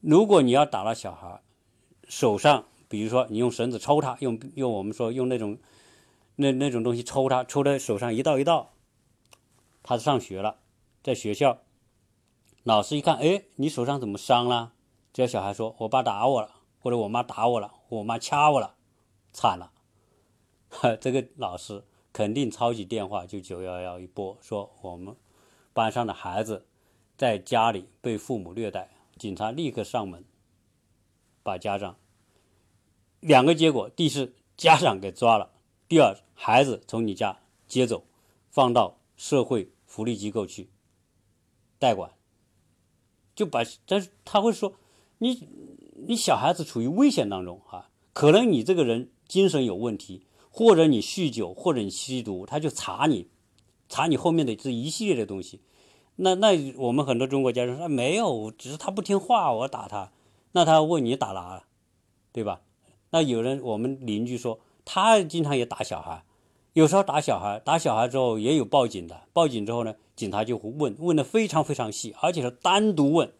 [0.00, 1.40] 如果你要打了小孩，
[2.08, 5.58] 手上，比如说你用绳子抽他，用用我们说用那种
[6.34, 8.72] 那那种东西抽他，抽的手上一道一道，
[9.84, 10.56] 他上学了，
[11.04, 11.58] 在学校，
[12.64, 14.72] 老师一看，哎，你手上怎么伤了？
[15.12, 18.74] 这小孩说：“我爸打我了，或者我妈打我了，我妈掐我了，
[19.32, 19.70] 惨了。”
[21.00, 25.14] 这个老师肯定抄起电话就九幺幺一拨，说我们
[25.72, 26.66] 班上的孩子
[27.16, 30.24] 在家里被父母虐待，警察立刻上门，
[31.42, 31.96] 把家长
[33.20, 35.50] 两个结果：第一是，家长给抓了；
[35.88, 38.04] 第二，孩子从你家接走，
[38.50, 40.70] 放到社会福利机构去
[41.78, 42.12] 代管，
[43.34, 44.74] 就把但是他会说。
[45.20, 45.48] 你
[46.06, 50.27] 你小孩子处于危险当中啊，可能你这个人精神有问题，
[50.58, 53.28] 或者你酗酒，或者你吸毒，他就查你，
[53.88, 55.60] 查你后面的这一系列的东西。
[56.16, 60.10] 那那我们很多中国家长说没有，只是他不听话，我打他。
[60.50, 61.66] 那他问你打哪了，
[62.32, 62.62] 对吧？
[63.10, 66.24] 那有人我们邻居说他经常也打小孩，
[66.72, 73.32] 有时候打小孩，打小孩之后也有报警的，报警之后呢，警察就会问问的非常非常细，而且是单独问。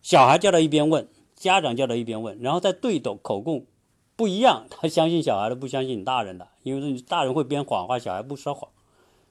[0.00, 3.66] 小孩叫到一边问，家长叫到一边问，然后再对斗口供，
[4.16, 4.66] 不一样。
[4.68, 8.70] 他相信小孩的，不相信你大人的，因为你大人会编谎话，小孩不说谎。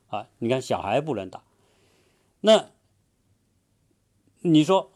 [0.08, 1.44] 啊，你看小孩不能打，
[2.42, 2.70] 那
[4.42, 4.92] 你说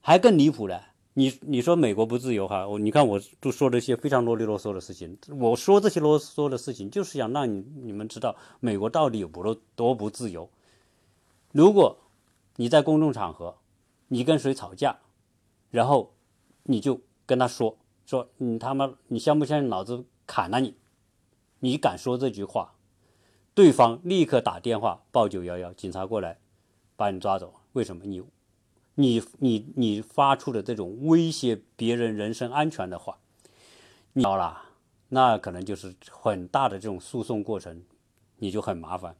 [0.00, 0.86] 还更离谱了。
[1.12, 2.66] 你你说美国不自由哈？
[2.66, 5.16] 我你看我都说这些非常啰里啰嗦的事情。
[5.38, 10.48] 我说这些啰嗦的事情，就是想让你你们知道美国到底有多多不自由。
[11.52, 11.98] 如果
[12.56, 13.58] 你在公众场合，
[14.08, 14.98] 你跟谁吵架？
[15.70, 16.14] 然后，
[16.64, 17.76] 你就跟他说
[18.06, 20.74] 说你他妈你相不相信老子砍了你？
[21.60, 22.74] 你敢说这句话，
[23.54, 26.38] 对方立刻打电话报九幺幺，警察过来
[26.96, 27.54] 把你抓走。
[27.72, 28.04] 为什么？
[28.04, 28.22] 你
[28.96, 33.18] 你你你发出的这种威胁别人人身安全的话，
[34.12, 34.62] 你好了，
[35.08, 37.82] 那可能就是很大的这种诉讼过程，
[38.36, 39.16] 你就很麻烦。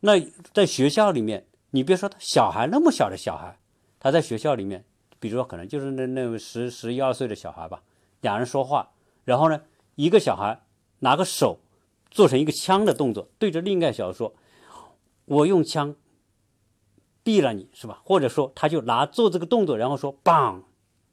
[0.00, 0.20] 那
[0.54, 3.58] 在学校里面，你别说小孩那么小的小孩，
[3.98, 4.84] 他在学校里面。
[5.20, 7.82] 比如说，可能就是那那十十一二岁的小孩吧，
[8.22, 8.92] 两人说话，
[9.24, 9.60] 然后呢，
[9.94, 10.62] 一个小孩
[11.00, 11.58] 拿个手
[12.10, 14.34] 做成一个枪的动作，对着另一个小孩说
[15.26, 15.94] ：“我用枪
[17.22, 20.64] 毙了你，是吧？”或者说，他就拿做这个动作，然后说：“棒！”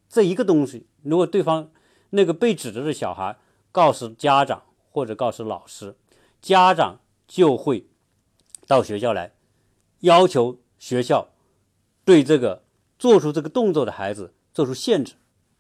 [0.08, 1.70] 这一个东西，如果对方
[2.12, 3.38] 那个被指着的小孩
[3.74, 5.98] 告诉家长或者告诉老师，
[6.42, 7.86] 家长就会
[8.66, 9.34] 到学校来
[10.00, 11.28] 要求学校
[12.06, 12.64] 对这个。
[12.98, 15.14] 做出这个动作的孩子做出限制，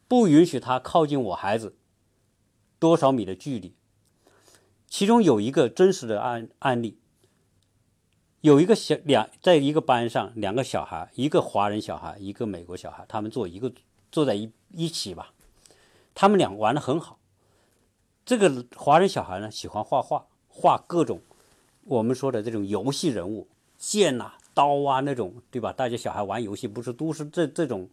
[0.07, 1.75] 不允许他靠近我孩子
[2.79, 3.75] 多少米的距离。
[4.87, 6.97] 其中有一个真实的案案例，
[8.41, 13.71] 有一个小两在一个班上，两个小孩，一个华人小孩，一个美国小孩，他们坐一个
[14.11, 15.33] 坐在一一起吧，
[16.15, 17.19] 他们俩玩的很好。
[18.25, 21.21] 这个华人小孩呢，喜欢画画，画各种
[21.83, 23.47] 我们说的这种游戏人物，
[23.77, 24.33] 剑呐。
[24.57, 25.71] 刀啊，那种对吧？
[25.71, 27.87] 大家小孩玩游戏不是都是这这种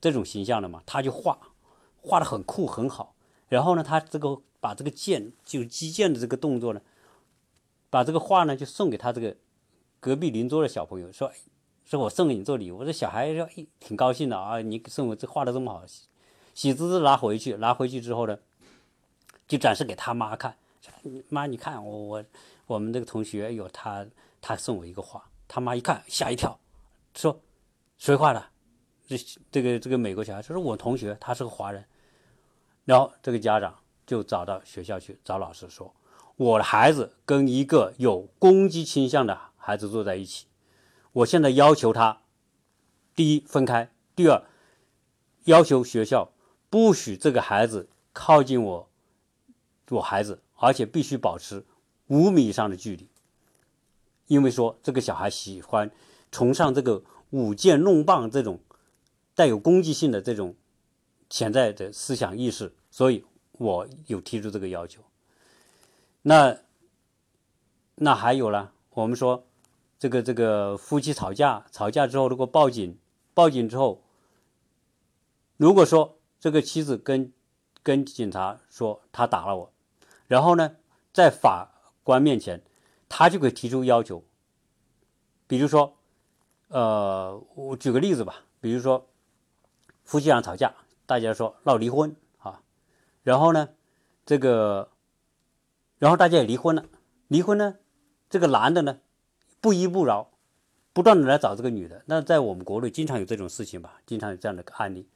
[0.00, 0.82] 这种形象的嘛？
[0.84, 1.38] 他就画
[2.02, 3.14] 画的很酷很好。
[3.48, 6.80] 然后呢，他这个把这个剑就击剑的这个动作呢，
[7.90, 9.36] 把这个画呢就送给他这个
[10.00, 11.30] 隔壁邻桌的小朋友，说
[11.84, 12.84] 说我送给你做礼物。
[12.84, 15.84] 这小孩说挺高兴的啊，你送我这画的这么好，
[16.54, 18.36] 喜滋滋拿回去，拿回去之后呢，
[19.46, 20.56] 就展示给他妈看，
[21.28, 22.24] 妈你看我我
[22.66, 24.04] 我们这个同学有他
[24.40, 25.24] 他送我一个画。
[25.52, 26.60] 他妈一看吓一跳，
[27.12, 27.40] 说
[27.98, 28.40] ：“谁画的？”
[29.08, 29.18] 这
[29.50, 31.84] 这个这个美国小孩说：“是我同学，他是个华人。”
[32.86, 35.92] 然后这个家长就找到学校去找老师说
[36.38, 40.46] ：“我的孩子跟一个有攻击倾向的孩子坐在一起，
[41.10, 42.22] 我现在要求他，
[43.16, 44.40] 第一分开，第二
[45.46, 46.30] 要求学校
[46.68, 48.88] 不许这个孩子靠近我，
[49.90, 51.66] 我孩子，而且必须保持
[52.06, 53.08] 五米以上的距离。”
[54.30, 55.90] 因为说这个小孩喜欢
[56.30, 58.60] 崇尚这个舞剑弄棒这种
[59.34, 60.54] 带有攻击性的这种
[61.28, 63.24] 潜在的思想意识，所以
[63.58, 65.02] 我有提出这个要求。
[66.22, 66.56] 那
[67.96, 68.70] 那还有呢？
[68.90, 69.44] 我们说
[69.98, 72.96] 这个这个夫妻吵架，吵架之后如果报警，
[73.34, 74.04] 报警之后，
[75.56, 77.32] 如果说这个妻子跟
[77.82, 79.72] 跟警察说他打了我，
[80.28, 80.76] 然后呢，
[81.12, 81.72] 在法
[82.04, 82.62] 官面前。
[83.10, 84.24] 他就可以提出要求，
[85.48, 85.98] 比如说，
[86.68, 89.10] 呃，我举个例子吧，比如说
[90.04, 90.72] 夫妻俩吵架，
[91.06, 92.62] 大家说闹离婚啊，
[93.24, 93.70] 然后呢，
[94.24, 94.90] 这个，
[95.98, 96.86] 然后大家也离婚了，
[97.26, 97.76] 离婚呢，
[98.30, 99.00] 这个男的呢，
[99.60, 100.30] 不依不饶，
[100.92, 102.04] 不断的来找这个女的。
[102.06, 105.08] 那在我们国内经常有这种事情吧，经常有这样的案例，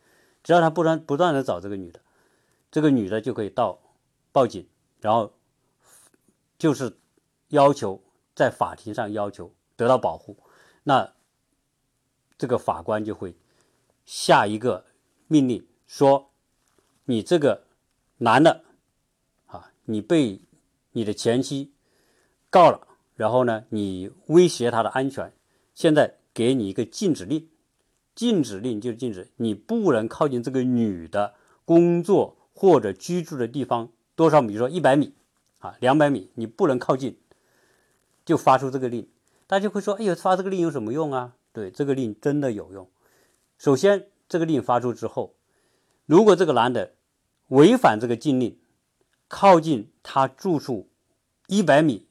[0.43, 2.01] 只要他不断不断的找这个女的，
[2.73, 3.79] 这个女的就可以到
[4.33, 4.69] 报警，
[5.01, 5.33] 然后
[6.59, 6.99] 就是
[7.49, 8.03] 要求
[8.35, 10.37] 在法庭上要求得到保护，
[10.85, 11.13] 那。
[12.37, 13.37] 这个法官就会
[14.05, 14.87] 下一个
[15.29, 16.33] 命令，说
[17.05, 17.63] 你这个
[18.19, 18.65] 男的
[19.47, 20.43] 啊，你被
[20.91, 21.73] 你的前妻
[22.51, 25.33] 告了，然后呢，你威胁她的安全，
[25.75, 27.49] 现在给你一个禁止令，
[28.17, 31.35] 禁止令就是禁止你不能靠近这个女的
[31.65, 35.15] 工作或者居住的地方多少米，比如说一百米
[35.61, 37.17] 啊，两百米，你不能靠近，
[38.25, 39.09] 就发出这个令，
[39.47, 41.35] 大家会说，哎呦，发这个令有什么用啊？
[41.53, 42.89] 对这个令真的有用。
[43.59, 45.35] 首先，这个令发出之后，
[46.07, 46.95] 如果这个男的
[47.49, 48.59] 违反这个禁令，
[49.29, 50.89] 靠近他住处
[51.47, 52.09] 一百米，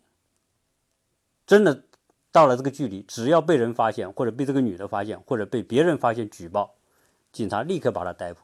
[1.46, 1.84] 真的
[2.32, 6.76] 到了这个距离，只要被人发现，或者被这个女的发现，或者被别人发现举报，
[7.32, 8.40] 警察立刻把他逮捕。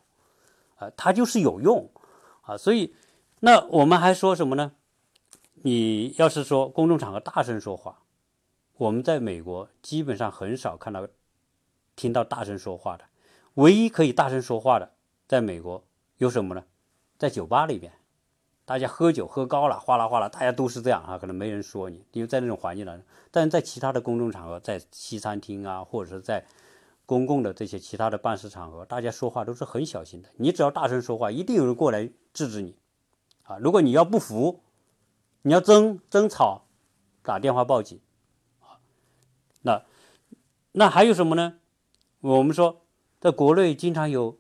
[0.78, 1.90] 啊，他就是有用
[2.42, 2.58] 啊。
[2.58, 2.96] 所以，
[3.42, 4.72] 那我们还说什么呢？
[5.62, 8.00] 你要是说公众场合大声说话。
[8.78, 11.06] 我们在美国基本上很少看到、
[11.98, 13.04] 听到大声说话的，
[13.56, 14.94] 唯一可以大声说话的，
[15.28, 15.84] 在美国
[16.18, 16.64] 有什么呢？
[17.18, 17.92] 在酒吧里边，
[18.64, 23.06] 大家喝酒喝高了，哗啦哗啦，大家都是这样啊，可能没人说你，因为在那种环境当中。
[23.32, 26.46] 但是在其他的公众场合，在西餐厅啊，或者是在
[27.06, 30.30] 公共的这些其他的办事场合，大家说话都是很小心的。
[30.38, 32.78] 你只要大声说话，一定有人过来制止你
[33.44, 33.58] 啊！
[33.58, 34.62] 如果你要不服，
[35.42, 36.66] 你要争争吵，
[37.24, 38.00] 打电话报警。
[39.62, 39.84] 那
[40.72, 41.60] 那还有什么呢？
[42.22, 42.82] 我们说，
[43.20, 44.38] 在国内经常有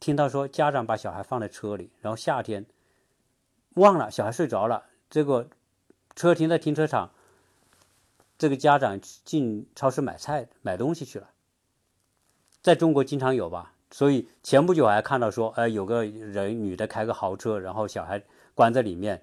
[0.00, 2.66] 听到说，家长把小孩放在车里，然后夏天
[3.74, 5.46] 忘了小孩睡着了，结果
[6.14, 7.12] 车停在停车场，
[8.38, 11.30] 这个家长进超市买菜买东西去了。
[12.62, 13.74] 在中国经常有吧？
[13.90, 18.22] 所以前不久还看到说，哎，有个人女的开个豪车，然后小孩
[18.54, 19.22] 关在里面，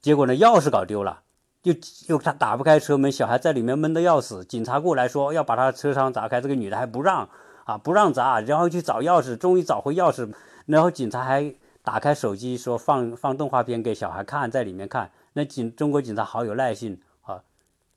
[0.00, 1.20] 结果呢钥匙搞丢了。
[1.64, 1.74] 又
[2.06, 4.44] 又他打不开车门，小孩在里面闷得要死。
[4.44, 7.28] 警察过来说要把他车窗砸开，这个女的还不让
[7.64, 10.32] 啊，不让砸，然后去找钥匙，终于找回钥匙。
[10.66, 15.10] 然后警察还打开手机说放放动画片给小孩看，在里面看。
[15.32, 17.42] 那警中国警察好有耐心啊，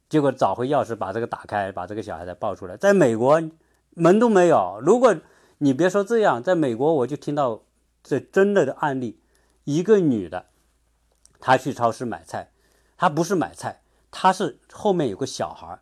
[0.10, 2.76] 结果找回钥匙，把这个打开，把这个小孩再抱出来。
[2.76, 3.42] 在美国
[3.92, 4.80] 门都没有。
[4.82, 5.16] 如果
[5.60, 7.62] 你别说这样，在美国我就听到
[8.04, 9.20] 这真的的案例，
[9.66, 10.48] 一个女的，
[11.42, 12.52] 他去超市买菜。
[12.96, 13.82] 他不是买菜，
[14.12, 15.80] 他是后面有个小孩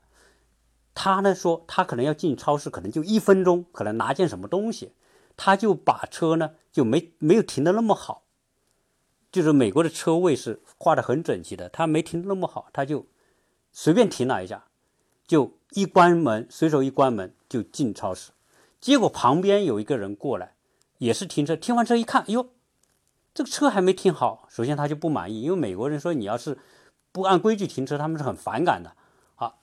[0.93, 4.93] 他呢说他可能要进超市，可能就一分钟，可能拿件什么东西，
[5.35, 8.23] 他就把车呢就没没有停的那么好，
[9.33, 13.05] 就是美国的车位是画的很整齐的，他没停那么好，他就
[13.73, 14.65] 随便停了一下，
[15.27, 18.31] 就一关门，随手一关门就进超市，
[18.79, 20.55] 结果旁边有一个人过来，
[20.99, 22.49] 也是停车，停完车一看，哎呦，
[23.39, 26.57] 这个车还没停好，首先他就不满意，因为美国人说你要是。
[27.11, 28.95] 不按规矩停车，他们是很反感的。
[29.33, 29.61] 好，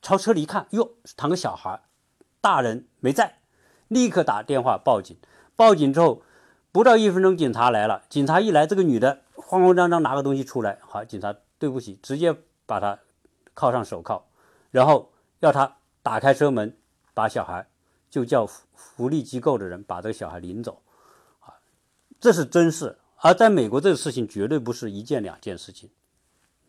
[0.00, 1.82] 超车里一看，哟，躺个小孩，
[2.40, 3.40] 大人没在，
[3.88, 5.18] 立刻打电话报警。
[5.54, 6.22] 报警之后，
[6.70, 8.04] 不到一分钟，警察来了。
[8.08, 10.78] 警察一来，这个女的慌慌张张拿个东西出来。
[10.80, 12.34] 好，警察对不起，直接
[12.64, 13.00] 把她
[13.52, 14.22] 铐上手铐，
[14.70, 16.78] 然后要她打开车门，
[17.12, 17.66] 把小孩
[18.08, 20.81] 就叫福利机构的人把这个小孩领走。
[22.22, 22.96] 这是真事。
[23.16, 25.90] 而在美国，这个事情绝对不是一件两件事情。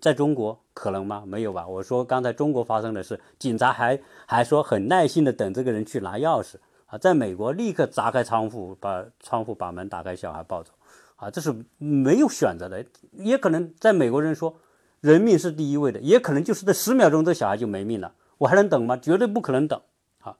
[0.01, 1.23] 在中国可能吗？
[1.27, 1.67] 没有吧。
[1.67, 6.55] 我说刚才中国发生的事，警察还还说很耐心的等这个人去拿钥匙
[6.87, 6.97] 啊。
[6.97, 10.71] 在美国立刻砸开窗户，把窗户把门打开，小孩抱走
[11.17, 11.29] 啊。
[11.29, 14.57] 这是没有选择的，也可能在美国人说
[15.01, 18.97] 人命是第一位的，也可能就是这十秒钟这小孩就没命了，我还能等吗？
[18.97, 19.79] 绝对不可能等。
[20.19, 20.37] 好，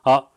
[0.00, 0.31] 好，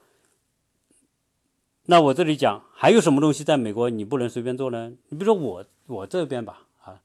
[1.88, 4.92] 那我这里讲还有什么东西在美国你不能随便做呢？
[5.10, 6.54] 你比如说我我这边吧。
[6.54, 7.00] 啊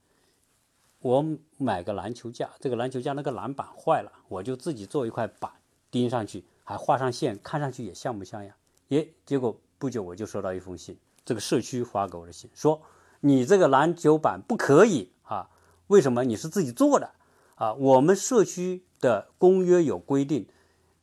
[1.03, 1.25] 我
[1.57, 5.51] 买个篮球架，这个篮球架那个篮板坏了，我就自己做一块板
[5.91, 8.55] 钉上去，还画上线，看上去也像不像呀？
[8.89, 9.09] 耶！
[9.25, 12.83] 结果不久我就收到一封信，这个社区发给我的信，说
[13.21, 15.49] 你这个篮球板不可以啊？
[15.87, 16.25] 为什么？
[16.25, 17.13] 你是自己做的
[17.55, 17.73] 啊？
[17.73, 20.47] 我们社区的公约有规定，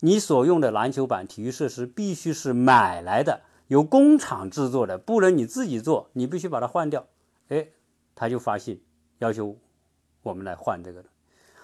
[0.01, 7.07] 你所用的篮球板、体育设施必须是买来的，由工厂制作的，不能你自己做，你必须把它换掉。
[7.49, 7.69] 哎，
[8.15, 8.83] 他就发信
[9.19, 9.57] 要求。
[10.23, 11.07] 我们来换这个的，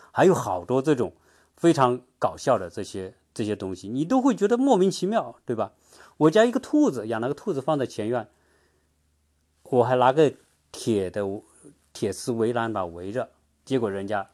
[0.09, 1.11] 还有好多这种
[1.57, 5.73] 非常搞笑的这些这些东西，你都会觉得莫名其妙，对吧？
[6.15, 8.29] 我家一个兔子，养了个兔子放在前院，
[9.63, 10.33] 我还拿个
[10.71, 11.27] 铁的
[11.91, 13.31] 铁丝围栏把围着，
[13.65, 14.29] 结果人家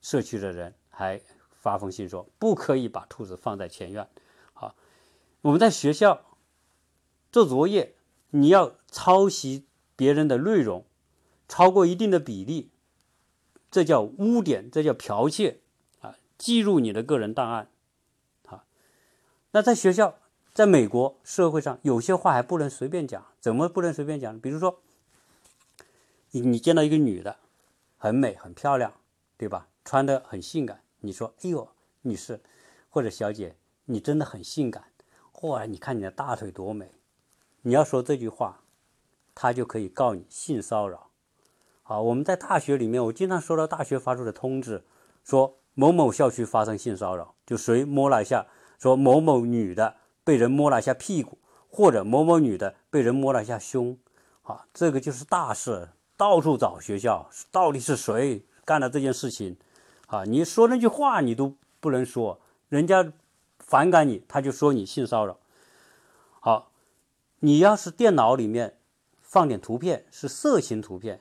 [0.00, 4.08] 社区的人还发封信说不可以把兔子放在前院。
[4.54, 4.74] 好，
[5.42, 6.18] 我们在学校
[7.36, 7.94] 做作业，
[8.30, 10.86] 你要抄袭别人的内容，
[11.46, 12.70] 超过一定的比例，
[13.70, 15.60] 这叫污点，这叫剽窃
[16.00, 16.16] 啊！
[16.38, 17.68] 记录你的个人档案。
[18.46, 18.64] 啊，
[19.50, 20.18] 那在学校，
[20.54, 23.26] 在美国社会上，有些话还不能随便讲。
[23.38, 24.40] 怎么不能随便讲？
[24.40, 24.80] 比如说。
[26.30, 27.36] 你你见到一个女的，
[27.98, 28.94] 很美很漂亮，
[29.36, 29.68] 对吧？
[29.84, 31.68] 穿的很性感，你说，哎呦，
[32.00, 32.40] 女士
[32.88, 34.84] 或者小姐，你真的很性感，
[35.42, 35.66] 哇！
[35.66, 36.90] 你看你的大腿多美，
[37.66, 38.60] 你要说这句话，
[39.34, 41.08] 他就可以告你性骚扰。
[41.82, 44.84] 好，我们在大学里面，我经常收到大学发出的通知，
[45.24, 48.46] 说某某校区发生性骚扰，就谁摸了一下，
[48.78, 51.38] 说某某女的被人摸了一下屁股，
[51.68, 53.98] 或者某某女的被人摸了一下胸，
[54.44, 55.88] 啊，这个就是大事。
[56.16, 59.56] 到处找学校，到底是谁干了这件事情？
[60.06, 63.12] 啊，你说那句话你都不能说，人家
[63.58, 65.36] 反感你，他就说你性骚扰。
[66.38, 66.70] 好，
[67.40, 68.78] 你要是电脑里面
[69.20, 71.20] 放点图片是色情图片，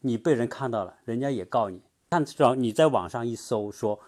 [0.00, 1.82] 你被人看到了，人家也告你。
[2.08, 4.00] 看，只要你在网上一搜说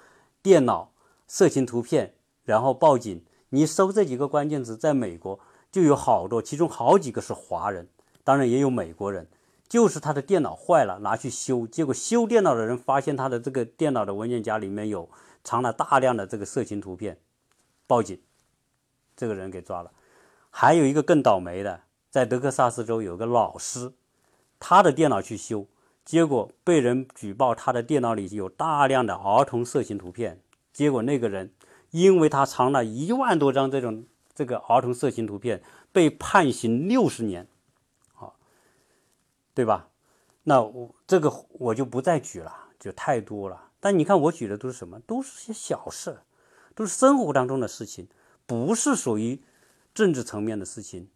[0.43, 0.93] 电脑
[1.27, 5.41] 色情图片，然后报警，你搜这几个关键词，在美国
[5.71, 7.89] 就有好多，其中好几个是华人，
[8.23, 9.29] 当然也有美国人。
[9.67, 15.09] 就是他的电脑坏了，拿去修，结果修电脑的人发现他的这个电脑的文件夹里面有
[15.43, 17.19] 藏了大量的这个色情图片，
[17.87, 18.21] 报警，
[19.17, 19.91] 这个人给抓了。
[20.57, 21.81] 还有一个更倒霉的，
[22.11, 23.93] 在德克萨斯州有个老师，
[24.61, 25.67] 他的电脑去修，
[26.05, 30.41] 结果被人举报他的电脑里有大量的儿童色情图片，
[30.73, 31.53] 结果那个人
[31.91, 37.49] 因为他藏了一万多张这种这个儿童色情图片，被判刑六十年。
[39.53, 39.89] 对吧？
[40.45, 43.71] 那我这个我就不再举了，就太多了。
[43.81, 45.01] 但你看我举的都是什么？
[45.01, 46.21] 都是些小事，
[46.77, 48.07] 都是生活当中的事情，
[48.47, 49.43] 不是属于
[49.95, 51.09] 政治层面的事情。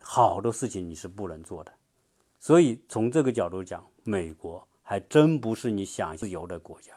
[0.00, 1.72] 好多事情你是不能做的。
[2.40, 6.92] 所以从这个角度讲，美国还真不是你想自由的国家。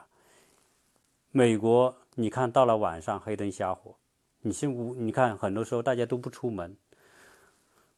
[1.31, 3.95] 美国，你看到了晚上黑灯瞎火，
[4.41, 6.75] 你是无你看很多时候大家都不出门。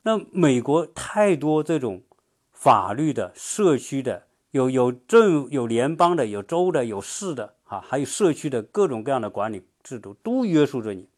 [0.03, 2.03] 那美国太多这种
[2.51, 11.09] 法律的、社区的，有有政、有联邦的、有州的、有市的，啊，还有社区的各种各样的管理制度都约束着你。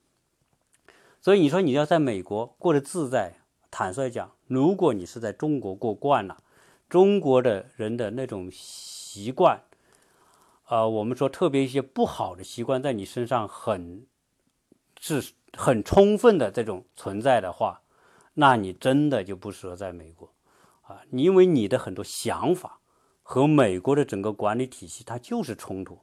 [1.26, 3.34] 所以你说你要在美国过得自在，
[3.72, 6.44] 坦率讲，如果你是在中国过惯了，
[6.88, 9.64] 中国的人的那种习惯，
[10.68, 14.06] 呃，我们说特别一些不好的习惯在你身上很
[15.00, 17.82] 是很充分的这种存在的话。
[18.36, 20.32] 那你真的就不适合在美国，
[20.84, 22.82] 啊，因为你的很多想法
[23.24, 25.98] 和美国的整个管理体系它就是冲突。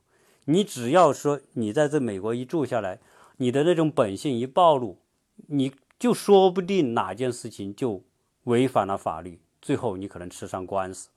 [0.47, 2.99] 你只要说你在这美国一住下来，
[3.37, 4.99] 你的那种本性一暴露，
[5.47, 8.03] 你就说不定哪件事情就
[8.45, 11.09] 违反了法律，最后你可能吃上官司。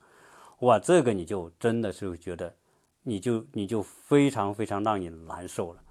[0.59, 2.55] 哇，这个你就真的是觉得，
[3.03, 5.83] 你就你就非常非常让你难受了，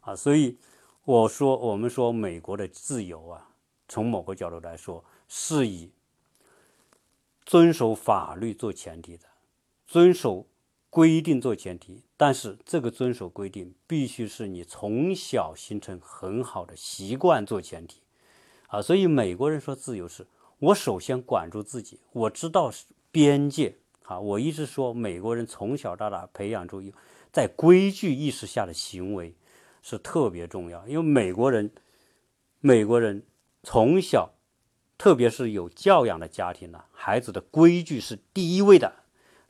[0.00, 0.58] 啊，所以
[1.04, 3.46] 我说我们说美国的自由啊。
[3.88, 5.90] 从某个角度来说，是以
[7.44, 9.24] 遵守法律做前提的，
[9.84, 10.46] 遵守
[10.90, 12.02] 规定做前提。
[12.18, 18.02] 但是，这个遵守规定必须是你从小形成很好的习惯做前提
[18.66, 18.82] 啊。
[18.82, 20.26] 所以，美国人说自由是，
[20.58, 22.70] 我首先管住自己，我知道
[23.10, 24.20] 边界啊。
[24.20, 26.82] 我一直说，美国人从小到大培养出
[27.32, 29.34] 在规矩意识下的行为
[29.80, 31.70] 是特别重要，因为美国人，
[32.60, 33.22] 美国人。
[33.62, 34.32] 从小，
[34.96, 38.90] 特别是有教养的家庭呢，孩子的规矩是第一位的。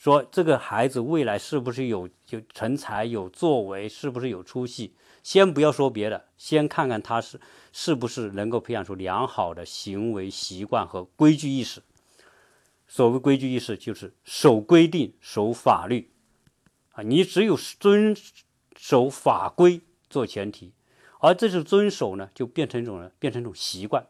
[0.01, 4.95] 说这个孩子未来是不是有有成才、有作为，是不是有出息？
[5.23, 7.39] 先不要说别的，先看看他是
[7.71, 11.83] 是不是能够培养出良好的行为习惯和规矩意识。
[12.89, 16.11] 所谓规矩意识，就是守规定、守法律
[16.93, 17.03] 啊。
[17.03, 18.17] 你只有遵
[18.75, 20.73] 守法规做前提。
[21.19, 24.07] 而这种遵守呢，就变成一种变成一种习惯，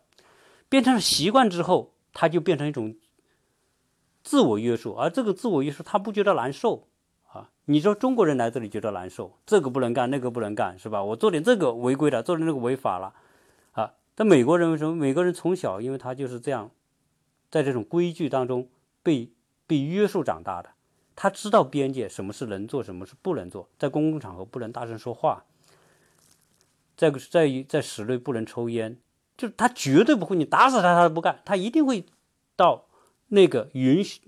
[0.69, 2.95] 变成了习惯之后，它就变成一种
[4.23, 4.95] 自我约束。
[4.95, 6.89] 而这个自我约束，他不觉得难受
[7.33, 7.51] 啊？
[7.65, 11.03] 你说中国人来这里觉得难受，这个不能干，那个不能干，是吧？
[11.03, 13.15] 我做点这个违规了，做点那个违法了
[13.73, 13.95] 啊？
[14.15, 14.95] 但美国人为什么？
[14.95, 16.71] 美国人从小，因为他就是这样，
[17.51, 18.69] 在这种规矩当中
[19.03, 19.33] 被
[19.67, 20.71] 被约束长大的，
[21.15, 25.45] 他知道边界，什么是能做，什么是不能做，在公共场合不能大声说话。
[26.97, 28.99] 在在在室内不能抽烟，
[29.39, 32.05] 就他绝对不会，你打死他他都不干，他一定会
[32.57, 32.85] 到
[33.31, 34.21] 那个允许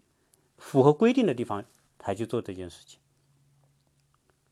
[0.57, 1.65] 符合规定的地方
[1.99, 2.99] 才去做这件事情。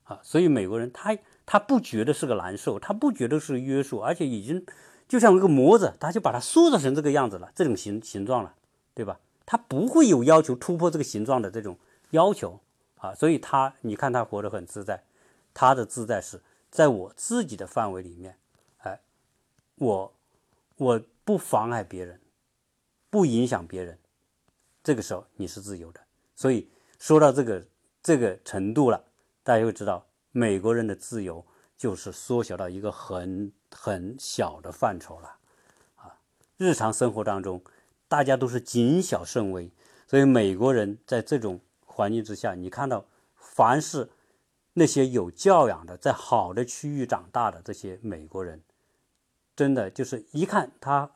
[0.05, 4.67] 啊，所以美国人他他不觉得是个难受，他不觉得是约束，而且已经
[5.09, 8.55] 就像一个模子，他就把它塑造成这个样子了，这种形形状了，
[8.93, 9.21] 对吧？
[9.47, 11.79] 他不会有要求突破这个形状的这种
[12.11, 12.61] 要求
[12.99, 15.05] 啊，所以他你看他活得很自在，
[15.55, 16.41] 他的自在是
[16.71, 18.37] 在我自己的范围里面，
[18.79, 19.01] 哎，
[19.77, 20.13] 我
[20.77, 22.21] 我不妨碍别人，
[23.11, 23.97] 不影响别人，
[24.91, 26.01] 这个时候你是自由的。
[26.35, 26.69] 所以
[26.99, 27.65] 说到这个
[28.03, 29.01] 这个程度了，
[29.45, 31.47] 大家会知道美国人的自由
[31.79, 35.37] 就是缩小到一个很很小的范畴了
[35.95, 36.19] 啊，
[36.57, 37.63] 日常生活当中。
[38.09, 39.71] 大家都是谨小慎微，
[40.09, 43.05] 所以美国人在这种环境之下，你看到，
[43.37, 44.11] 凡是
[44.73, 48.61] 那些有教养的，在好的区域长大的这些美国人，
[49.55, 51.13] 真的就是一看他，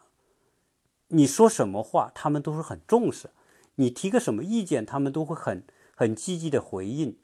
[1.09, 3.31] 你说什么话，他们都是很重视；
[3.77, 5.65] 你提个什么意见，他们都会很
[5.95, 7.17] 很积极的回应。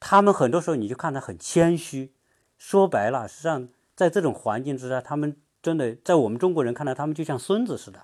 [0.00, 2.12] 他们很多时候你就看他很谦虚，
[2.58, 8.00] 说白了，实际上在这种环境之下，他们真的在我们中国人看来，他们就像孙子似的。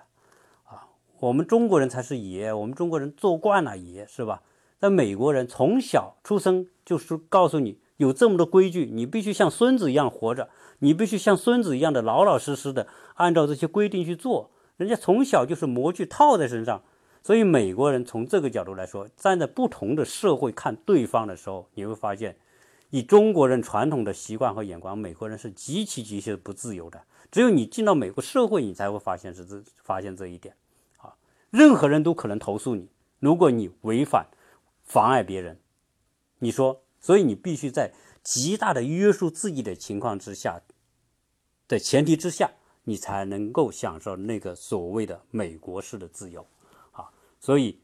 [0.63, 0.87] 啊
[1.19, 4.41] 我们中国人才是爷，我们中国人做惯了爷，是吧？
[4.79, 10.49] 在美国人从小出生就是告诉你有这么多规矩，你必须像孙子一样活着，
[10.79, 14.49] 你必须像孙子一样的老老实实的按照这些规定去做。
[14.77, 16.83] 人家从小就是模具套在身上，
[17.23, 22.35] 所以美国人从这个角度来说，站在不同的社会看对方的时候，你会发现，
[22.89, 27.03] 以中国人传统的习惯和眼光，美国人是极其极其不自由的。
[27.29, 30.55] 只有你进到美国社会，你才会发现是这发现这一点。
[30.97, 31.13] 啊
[31.51, 34.27] 任何人都可能投诉你，如果你违反、
[34.83, 35.59] 妨碍别人，
[36.39, 37.93] 你说，所以你必须在
[38.23, 40.61] 极大的约束自己的情况之下
[41.67, 42.51] 的前提之下，
[42.85, 46.45] 你才能够享受那个所谓的美国式的自由。
[47.41, 47.81] 所以，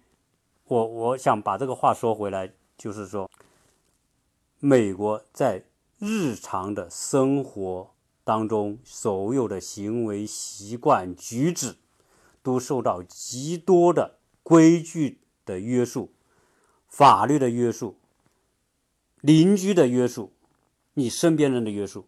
[0.64, 3.30] 我我想把这个话说回来，就是说，
[4.60, 5.66] 美国在
[6.00, 7.94] 日常的生活
[8.24, 11.76] 当中所有的行为习惯举止。
[12.44, 16.14] 都受到极多的规矩的约束、
[16.88, 17.98] 法律的约束、
[19.20, 20.32] 邻居的约束、
[20.94, 22.08] 你身边人的约束，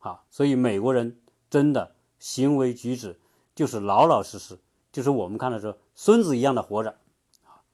[0.00, 3.20] 啊，所以美国人真的行为举止
[3.54, 4.58] 就是老老实实，
[4.94, 6.90] 就是我们看的时候孙子一样的活着，
[7.42, 7.66] 啊，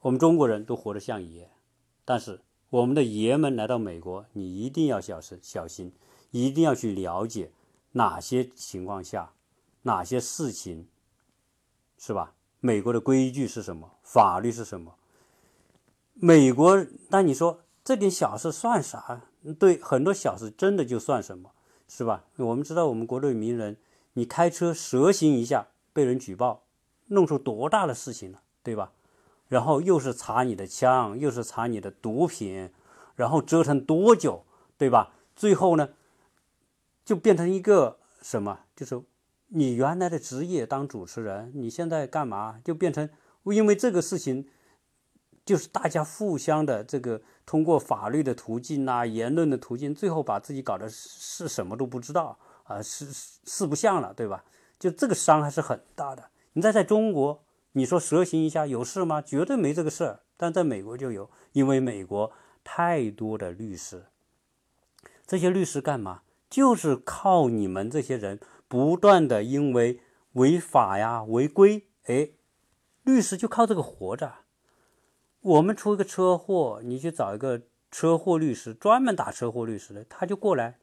[0.00, 1.48] 我们中国人都活得像爷，
[2.04, 5.92] 但是我们的爷们来到美国，你一定要小心小心，
[6.32, 7.52] 一定要去了解
[7.92, 9.34] 哪些情况下，
[9.82, 10.88] 哪些事情。
[11.96, 12.34] 是吧？
[12.60, 13.90] 美国的规矩是什么？
[14.02, 14.94] 法律是什么？
[16.14, 19.22] 美国，那你说这点小事算啥？
[19.60, 21.52] 对，很多小事真的就算什么，
[21.86, 22.24] 是吧？
[22.36, 23.76] 我们知道，我们国内名人，
[24.14, 25.68] 你开车蛇行一下
[25.98, 26.62] 被人举报，
[27.08, 28.92] 弄出多大的事情了，对吧？
[29.48, 32.70] 然后又是查你的枪，又是查你的毒品，
[33.16, 34.44] 然后折腾多久，
[34.76, 35.12] 对吧？
[35.34, 35.88] 最后呢，
[37.04, 38.60] 就变成一个什么？
[38.76, 39.02] 就是。
[39.50, 42.60] 你原来的职业当主持人，你现在干嘛？
[42.62, 43.08] 就变成
[43.44, 44.46] 因为这个事情，
[45.46, 54.44] 就是大家互相的这个通过法律的途径啊、言论的途径，最后把自己搞得是什么都不知道啊，是四不像了，对吧？
[54.78, 56.30] 就这个伤还是很大的。
[56.52, 59.20] 你再在中国，你说蛇行一下有事吗？
[59.20, 60.20] 绝对没这个事儿。
[60.36, 64.06] 但在美国就有，因为美国太多的律师，
[65.26, 66.22] 这些律师干嘛？
[66.48, 68.38] 就是靠你们这些人。
[68.70, 69.98] 不断的因为
[70.32, 72.32] 违法呀、违规，哎，
[73.02, 74.34] 律师就靠这个活着。
[75.40, 80.76] 我们出一个车祸，你去找一个车祸律师，专门打车祸律师的，他就过来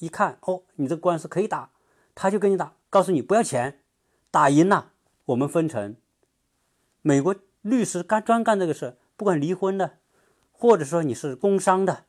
[0.00, 1.70] 一看，哦，你这官司可以打，
[2.14, 3.80] 他就跟你打，告诉你不要钱，
[4.30, 4.92] 打赢了
[5.24, 5.96] 我们分成。
[7.00, 9.98] 美国律师干专干这个事，不管离婚的，
[10.50, 12.04] 或者说你是工伤的，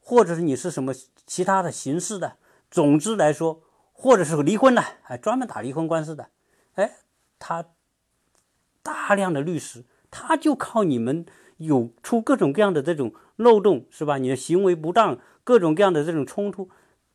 [0.00, 0.94] 或者是你是什么
[1.26, 2.38] 其他的形式的，
[2.70, 3.62] 总之来说。
[3.94, 6.30] 或者是离婚的，哎专门打离婚官司的，
[6.74, 6.96] 哎，
[7.38, 7.66] 他
[8.82, 11.24] 大量的律师，他就靠你们
[11.58, 14.18] 有出各种各样的这种漏洞，是吧？
[14.18, 16.68] 你的行为不当，各种各样的这种冲突，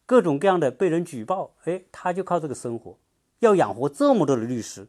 [0.06, 2.98] 各种各样的被人举报，哎，他就靠这个生活，
[3.40, 4.88] 要养活这么多的律师，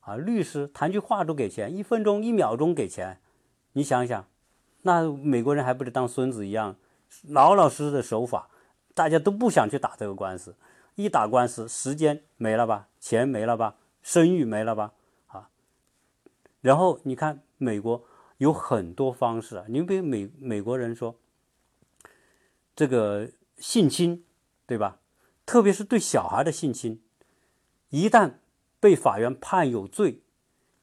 [0.00, 3.20] 啊，律师谈句话都给钱，一分钟、一秒钟给钱，
[3.72, 4.28] 你想想，
[4.82, 6.76] 那美国人还不得当孙子一样，
[7.28, 8.48] 老老实实的守法，
[8.94, 10.54] 大家都不想去打这个官司。
[10.96, 14.92] 一打官司，时间没了吧，钱没了吧，声誉没了吧，
[15.28, 15.48] 啊，
[16.60, 18.04] 然后你看美国
[18.38, 21.16] 有很多方式啊，你比如美美国人说
[22.76, 24.24] 这个性侵，
[24.66, 24.98] 对吧？
[25.46, 27.02] 特别是对小孩的性侵，
[27.90, 28.34] 一旦
[28.80, 30.22] 被法院判有罪，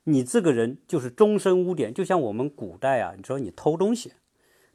[0.04, 1.94] 你这个人就是终身污点。
[1.94, 4.14] 就像我们古代啊，你说你偷东西，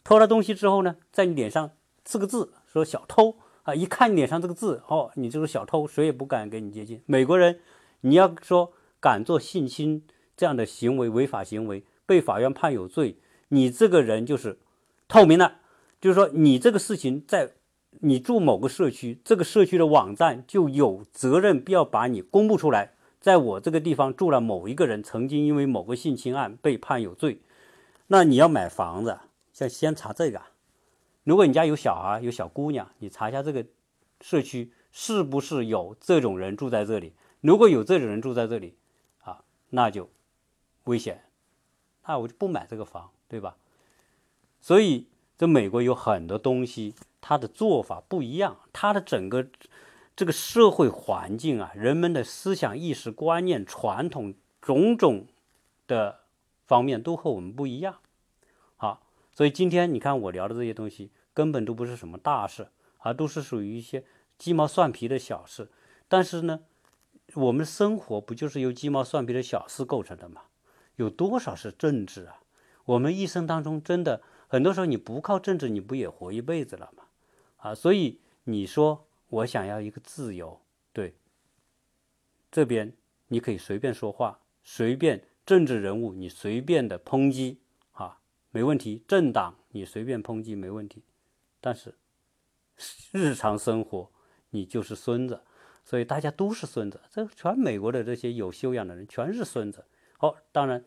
[0.02, 1.70] 偷了东西之后呢，在你脸上
[2.04, 7.00] 刺个字，说小偷啊，一看你脸上这个字，哦，你就是小偷，谁也不敢跟你接近。
[7.06, 7.60] 美国人，
[8.00, 10.04] 你要说敢做性侵
[10.36, 13.18] 这样的行为，违法行为，被法院判有罪，
[13.48, 14.58] 你这个人就是
[15.06, 15.60] 透明了，
[16.00, 17.52] 就是说你这个事情在。
[18.00, 22.94] 你住某个社区，这个社区的网站就有责任必要把你公布出来。
[23.20, 27.40] 在我这个地方住了某一个人，曾经因为某个性侵案被判有罪，
[28.08, 29.20] 那你要买房子，
[29.52, 30.42] 先先查这个。
[31.22, 33.64] 如果你家有小孩、有小姑娘，你查一下这个
[34.20, 37.12] 社区是不是有这种人住在这里。
[37.40, 38.74] 如果有这种人住在这里，
[39.22, 40.10] 啊，那就
[40.84, 41.22] 危险，
[42.06, 43.56] 那我就不买这个房，对吧？
[44.60, 45.06] 所以，
[45.38, 46.94] 这美国有很多东西。
[47.22, 49.46] 他的做法不一样，他的整个
[50.14, 55.26] 这个社会环境啊，人们的思想意识观念、传统种种
[55.86, 56.20] 的
[56.66, 57.96] 方面都和我们不一样。
[58.76, 62.68] 好，所以今天你看我聊的这些东西，根本都不是什么大事，
[62.98, 64.04] 而都是属于一些
[64.36, 65.70] 鸡毛蒜皮的小事。
[66.08, 66.60] 但是呢，
[67.34, 70.42] 我们生活不就是由鸡毛蒜皮的小事构成的吗？
[70.96, 72.40] 有多少是政治啊？
[72.84, 77.01] 我们一生当中真的很多时候你不靠政治，你不也活一辈子了吗？
[77.62, 80.60] 啊，所以你说我想要一个自由，
[80.92, 81.14] 对，
[82.50, 82.92] 这边
[83.28, 87.60] 你可以随便说话，随便政治人物你随便的抨击
[87.92, 91.04] 啊，没问题，政党你随便抨击没问题，
[91.60, 91.94] 但是
[93.12, 94.10] 日常生活
[94.50, 95.42] 你就是孙子，
[95.84, 99.86] 所以大家都是孙子，这全美国的这些有修养的人全是孙子。
[100.18, 100.84] 好，当然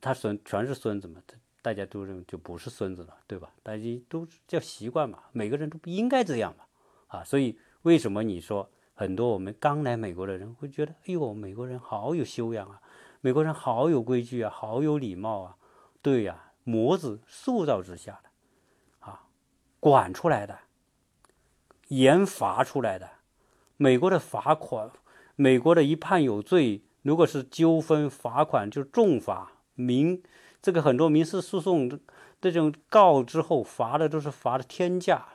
[0.00, 1.22] 他孙全是孙子嘛。
[1.60, 3.50] 大家都认为就不是孙子了，对吧？
[3.62, 6.64] 大家都叫习惯嘛，每个人都不应该这样嘛，
[7.08, 12.80] 啊，所以为什么你说很多我们刚来美国的人会觉得，哎呦，美国人好有修养啊，
[13.20, 15.56] 美国人好有规矩啊，好有礼貌啊？
[16.00, 18.30] 对呀，模子塑造之下的，
[19.00, 19.26] 啊，
[19.80, 20.58] 管出来的，
[21.88, 23.08] 严罚出来的，
[23.76, 24.90] 美国的罚款，
[25.34, 30.22] 美国的一判有罪，如果是纠纷罚款就重罚，民。
[30.60, 31.88] 这个很多民事诉讼
[32.40, 35.26] 这种告之后罚的都是罚的天价，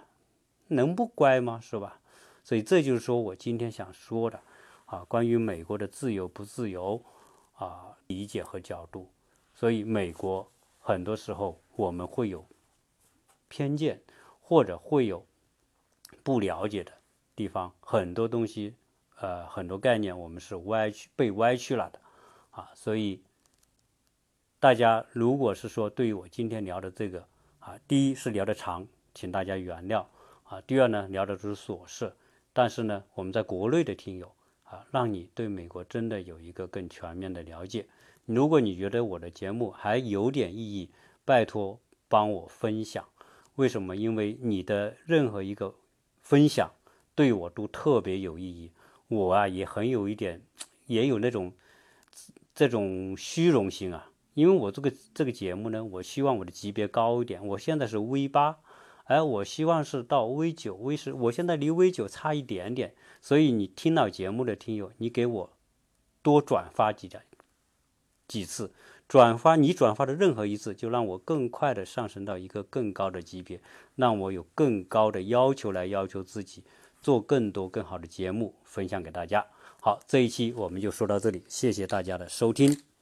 [0.68, 1.60] 能不乖吗？
[1.62, 2.02] 是吧？
[2.44, 4.42] 所以这就是说我今天想说的
[4.86, 7.02] 啊，关于美国的自由不自由
[7.56, 9.10] 啊，理解和角度。
[9.54, 12.46] 所以美国很多时候我们会有
[13.48, 14.02] 偏见，
[14.42, 15.26] 或者会有
[16.22, 16.92] 不了解的
[17.34, 18.76] 地方，很多东西
[19.20, 22.00] 呃很多概念我们是歪曲被歪曲了的
[22.52, 23.24] 啊，所以。
[24.64, 27.28] 大家如果是说对于我今天聊的这个
[27.60, 30.06] 啊，第一是聊的长，请大家原谅
[30.46, 30.62] 啊。
[30.62, 32.14] 第二呢，聊的都是琐事，
[32.54, 34.34] 但是呢，我们在国内的听友
[34.64, 37.86] 啊，让你对美国真的有一个更全面的了解。
[38.26, 40.90] 如果你觉得我的节目还有点意义，
[41.26, 43.06] 拜托帮我分享。
[43.56, 43.98] 为什么？
[43.98, 45.76] 因为你的任何一个
[46.22, 46.72] 分享
[47.14, 48.72] 对我都特别有意义。
[49.10, 50.42] 我啊也很有一点，
[50.86, 51.52] 也有那种
[52.56, 54.10] 这种虚荣心啊。
[54.34, 57.46] 因为我这个这个节目呢，我希望我的级别高一点。
[57.48, 58.58] 我现在是 V 八，
[59.06, 61.14] 而我希望是到 V 九、V 十。
[61.14, 65.54] 我现在离 V 九差一点点，所以你听到节目的听友，你给我
[66.22, 67.20] 多转发几条
[68.28, 68.72] 几次，
[69.08, 73.62] 转发你转发的任何一次，就让我更快的上升到一个更高的级别，
[73.96, 76.64] 让我有更高的要求来要求自己，
[77.02, 79.46] 做更多更好的节目分享给大家。
[79.82, 82.93] 好，这一期我们就说到这里，谢谢大家的收听。